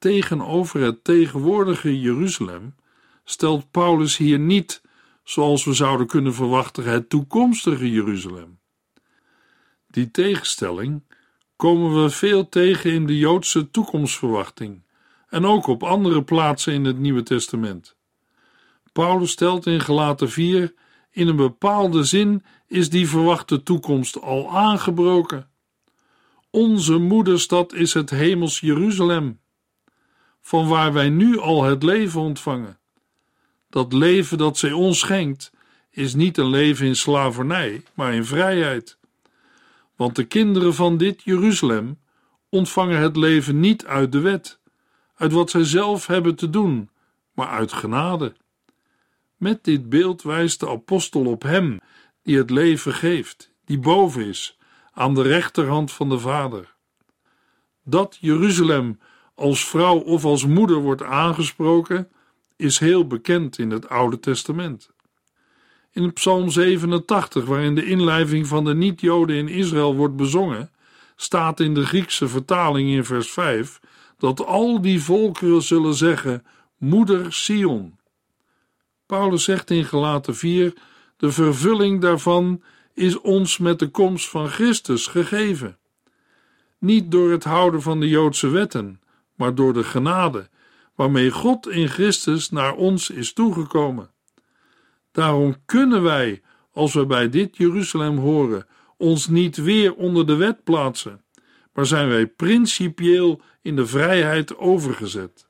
Tegenover 0.00 0.80
het 0.80 1.04
tegenwoordige 1.04 2.00
Jeruzalem 2.00 2.74
stelt 3.24 3.70
Paulus 3.70 4.16
hier 4.16 4.38
niet, 4.38 4.82
zoals 5.24 5.64
we 5.64 5.72
zouden 5.72 6.06
kunnen 6.06 6.34
verwachten, 6.34 6.84
het 6.84 7.08
toekomstige 7.08 7.90
Jeruzalem. 7.90 8.58
Die 9.86 10.10
tegenstelling 10.10 11.02
komen 11.56 12.02
we 12.02 12.10
veel 12.10 12.48
tegen 12.48 12.92
in 12.92 13.06
de 13.06 13.18
Joodse 13.18 13.70
toekomstverwachting 13.70 14.82
en 15.28 15.44
ook 15.44 15.66
op 15.66 15.82
andere 15.82 16.22
plaatsen 16.22 16.72
in 16.72 16.84
het 16.84 16.98
Nieuwe 16.98 17.22
Testament. 17.22 17.96
Paulus 18.92 19.30
stelt 19.30 19.66
in 19.66 19.80
Gelaten 19.80 20.30
4: 20.30 20.74
in 21.10 21.28
een 21.28 21.36
bepaalde 21.36 22.04
zin 22.04 22.44
is 22.66 22.90
die 22.90 23.08
verwachte 23.08 23.62
toekomst 23.62 24.20
al 24.20 24.56
aangebroken. 24.56 25.50
Onze 26.50 26.98
moederstad 26.98 27.72
is 27.72 27.94
het 27.94 28.10
hemels 28.10 28.60
Jeruzalem, 28.60 29.39
van 30.40 30.68
waar 30.68 30.92
wij 30.92 31.08
nu 31.08 31.38
al 31.38 31.64
het 31.64 31.82
leven 31.82 32.20
ontvangen. 32.20 32.78
Dat 33.68 33.92
leven 33.92 34.38
dat 34.38 34.58
zij 34.58 34.72
ons 34.72 34.98
schenkt, 34.98 35.52
is 35.90 36.14
niet 36.14 36.38
een 36.38 36.50
leven 36.50 36.86
in 36.86 36.96
slavernij, 36.96 37.82
maar 37.94 38.14
in 38.14 38.24
vrijheid. 38.24 38.98
Want 39.96 40.16
de 40.16 40.24
kinderen 40.24 40.74
van 40.74 40.96
dit 40.96 41.22
Jeruzalem 41.22 41.98
ontvangen 42.48 42.98
het 42.98 43.16
leven 43.16 43.60
niet 43.60 43.86
uit 43.86 44.12
de 44.12 44.20
wet, 44.20 44.60
uit 45.14 45.32
wat 45.32 45.50
zij 45.50 45.64
zelf 45.64 46.06
hebben 46.06 46.34
te 46.34 46.50
doen, 46.50 46.90
maar 47.32 47.48
uit 47.48 47.72
genade. 47.72 48.34
Met 49.36 49.64
dit 49.64 49.88
beeld 49.88 50.22
wijst 50.22 50.60
de 50.60 50.68
apostel 50.68 51.26
op 51.26 51.42
Hem 51.42 51.78
die 52.22 52.36
het 52.36 52.50
leven 52.50 52.94
geeft, 52.94 53.52
die 53.64 53.78
boven 53.78 54.26
is, 54.26 54.58
aan 54.92 55.14
de 55.14 55.22
rechterhand 55.22 55.92
van 55.92 56.08
de 56.08 56.18
Vader. 56.18 56.74
Dat 57.84 58.16
Jeruzalem 58.20 59.00
als 59.40 59.68
vrouw 59.68 59.98
of 59.98 60.24
als 60.24 60.46
moeder 60.46 60.76
wordt 60.76 61.02
aangesproken, 61.02 62.08
is 62.56 62.78
heel 62.78 63.06
bekend 63.06 63.58
in 63.58 63.70
het 63.70 63.88
Oude 63.88 64.20
Testament. 64.20 64.90
In 65.92 66.12
Psalm 66.12 66.50
87, 66.50 67.44
waarin 67.44 67.74
de 67.74 67.86
inlijving 67.86 68.46
van 68.46 68.64
de 68.64 68.74
niet-Joden 68.74 69.36
in 69.36 69.48
Israël 69.48 69.96
wordt 69.96 70.16
bezongen, 70.16 70.70
staat 71.16 71.60
in 71.60 71.74
de 71.74 71.86
Griekse 71.86 72.28
vertaling 72.28 72.90
in 72.90 73.04
vers 73.04 73.30
5 73.30 73.80
dat 74.18 74.46
al 74.46 74.80
die 74.80 75.02
volkeren 75.02 75.62
zullen 75.62 75.94
zeggen: 75.94 76.44
Moeder 76.76 77.32
Sion. 77.32 77.98
Paulus 79.06 79.44
zegt 79.44 79.70
in 79.70 79.84
Gelaten 79.84 80.36
4: 80.36 80.74
De 81.16 81.32
vervulling 81.32 82.00
daarvan 82.00 82.62
is 82.94 83.20
ons 83.20 83.58
met 83.58 83.78
de 83.78 83.88
komst 83.88 84.28
van 84.28 84.48
Christus 84.48 85.06
gegeven. 85.06 85.78
Niet 86.78 87.10
door 87.10 87.30
het 87.30 87.44
houden 87.44 87.82
van 87.82 88.00
de 88.00 88.08
Joodse 88.08 88.48
wetten, 88.48 88.99
maar 89.40 89.54
door 89.54 89.72
de 89.72 89.84
genade 89.84 90.48
waarmee 90.94 91.30
God 91.30 91.68
in 91.68 91.88
Christus 91.88 92.50
naar 92.50 92.74
ons 92.74 93.10
is 93.10 93.32
toegekomen. 93.32 94.10
Daarom 95.12 95.56
kunnen 95.66 96.02
wij, 96.02 96.42
als 96.72 96.94
we 96.94 97.06
bij 97.06 97.28
dit 97.28 97.56
Jeruzalem 97.56 98.18
horen, 98.18 98.66
ons 98.96 99.26
niet 99.26 99.56
weer 99.56 99.94
onder 99.94 100.26
de 100.26 100.34
wet 100.34 100.64
plaatsen, 100.64 101.24
maar 101.72 101.86
zijn 101.86 102.08
wij 102.08 102.26
principieel 102.26 103.40
in 103.62 103.76
de 103.76 103.86
vrijheid 103.86 104.56
overgezet. 104.56 105.46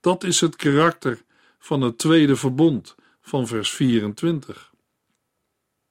Dat 0.00 0.24
is 0.24 0.40
het 0.40 0.56
karakter 0.56 1.22
van 1.58 1.80
het 1.80 1.98
tweede 1.98 2.36
verbond 2.36 2.94
van 3.20 3.46
vers 3.46 3.70
24. 3.70 4.72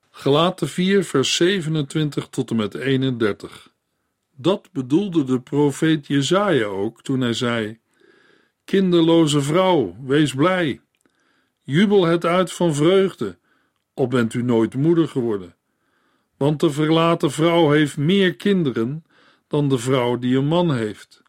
Gelaten 0.09 0.67
4, 0.69 1.03
vers 1.03 1.35
27 1.35 2.27
tot 2.27 2.49
en 2.49 2.55
met 2.55 2.73
31. 2.73 3.75
Dat 4.39 4.69
bedoelde 4.71 5.23
de 5.23 5.41
profeet 5.41 6.07
Jezaja 6.07 6.65
ook 6.65 7.01
toen 7.01 7.21
hij 7.21 7.33
zei: 7.33 7.79
Kinderloze 8.65 9.41
vrouw, 9.41 9.95
wees 10.03 10.33
blij. 10.33 10.81
Jubel 11.61 12.05
het 12.05 12.25
uit 12.25 12.53
van 12.53 12.75
vreugde, 12.75 13.37
al 13.93 14.07
bent 14.07 14.33
u 14.33 14.43
nooit 14.43 14.75
moeder 14.75 15.07
geworden. 15.07 15.55
Want 16.37 16.59
de 16.59 16.71
verlaten 16.71 17.31
vrouw 17.31 17.71
heeft 17.71 17.97
meer 17.97 18.35
kinderen 18.35 19.05
dan 19.47 19.69
de 19.69 19.77
vrouw 19.77 20.17
die 20.17 20.37
een 20.37 20.47
man 20.47 20.75
heeft. 20.75 21.21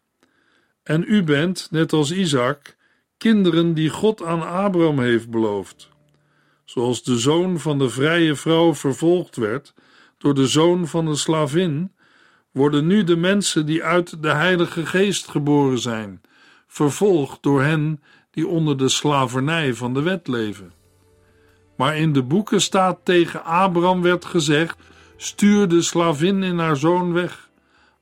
En 0.83 1.03
u 1.07 1.23
bent, 1.23 1.67
net 1.71 1.93
als 1.93 2.11
Isaac, 2.11 2.75
kinderen 3.17 3.73
die 3.73 3.89
God 3.89 4.23
aan 4.23 4.47
Abraham 4.47 4.99
heeft 4.99 5.29
beloofd. 5.29 5.89
Zoals 6.65 7.03
de 7.03 7.17
zoon 7.17 7.59
van 7.59 7.77
de 7.77 7.89
vrije 7.89 8.35
vrouw 8.35 8.75
vervolgd 8.75 9.35
werd 9.35 9.73
door 10.17 10.33
de 10.33 10.47
zoon 10.47 10.87
van 10.87 11.05
de 11.05 11.15
slavin, 11.15 11.91
worden 12.59 12.87
nu 12.87 13.03
de 13.03 13.15
mensen 13.15 13.65
die 13.65 13.83
uit 13.83 14.23
de 14.23 14.31
Heilige 14.31 14.85
Geest 14.85 15.27
geboren 15.27 15.79
zijn, 15.79 16.21
vervolgd 16.67 17.43
door 17.43 17.61
hen 17.61 18.03
die 18.31 18.47
onder 18.47 18.77
de 18.77 18.89
slavernij 18.89 19.73
van 19.73 19.93
de 19.93 20.01
wet 20.01 20.27
leven. 20.27 20.71
Maar 21.77 21.97
in 21.97 22.13
de 22.13 22.23
boeken 22.23 22.61
staat 22.61 22.99
tegen 23.03 23.43
Abraham 23.43 24.01
werd 24.01 24.25
gezegd: 24.25 24.77
stuur 25.17 25.67
de 25.67 25.81
slavin 25.81 26.43
in 26.43 26.57
haar 26.57 26.75
zoon 26.77 27.13
weg, 27.13 27.49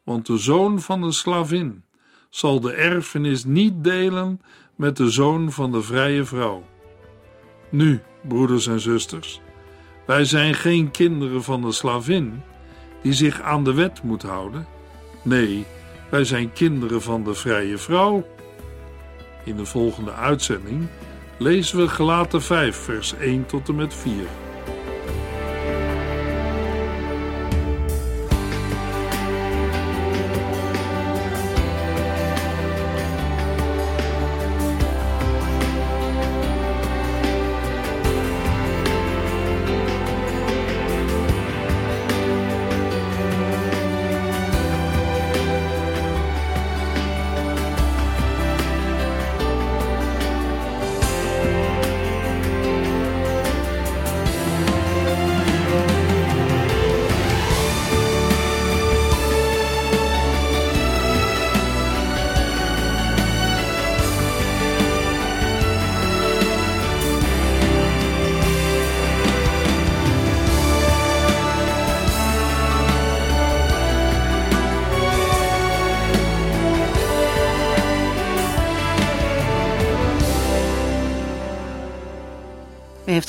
want 0.03 0.25
de 0.25 0.37
zoon 0.37 0.81
van 0.81 1.01
de 1.01 1.11
slavin 1.11 1.83
zal 2.29 2.59
de 2.59 2.73
erfenis 2.73 3.43
niet 3.43 3.83
delen 3.83 4.41
met 4.75 4.97
de 4.97 5.09
zoon 5.09 5.51
van 5.51 5.71
de 5.71 5.81
vrije 5.81 6.25
vrouw. 6.25 6.63
Nu, 7.69 8.01
broeders 8.27 8.67
en 8.67 8.79
zusters, 8.79 9.41
wij 10.05 10.25
zijn 10.25 10.53
geen 10.53 10.91
kinderen 10.91 11.43
van 11.43 11.61
de 11.61 11.71
slavin 11.71 12.41
die 13.01 13.13
zich 13.13 13.41
aan 13.41 13.63
de 13.63 13.73
wet 13.73 14.03
moet 14.03 14.21
houden. 14.21 14.67
Nee, 15.21 15.65
wij 16.09 16.23
zijn 16.23 16.53
kinderen 16.53 17.01
van 17.01 17.23
de 17.23 17.33
vrije 17.33 17.77
vrouw. 17.77 18.27
In 19.43 19.55
de 19.55 19.65
volgende 19.65 20.13
uitzending 20.13 20.87
lezen 21.37 21.77
we 21.77 21.87
Gelaten 21.87 22.41
5, 22.41 22.75
vers 22.75 23.13
1 23.13 23.45
tot 23.45 23.67
en 23.67 23.75
met 23.75 23.93
4. 23.93 24.13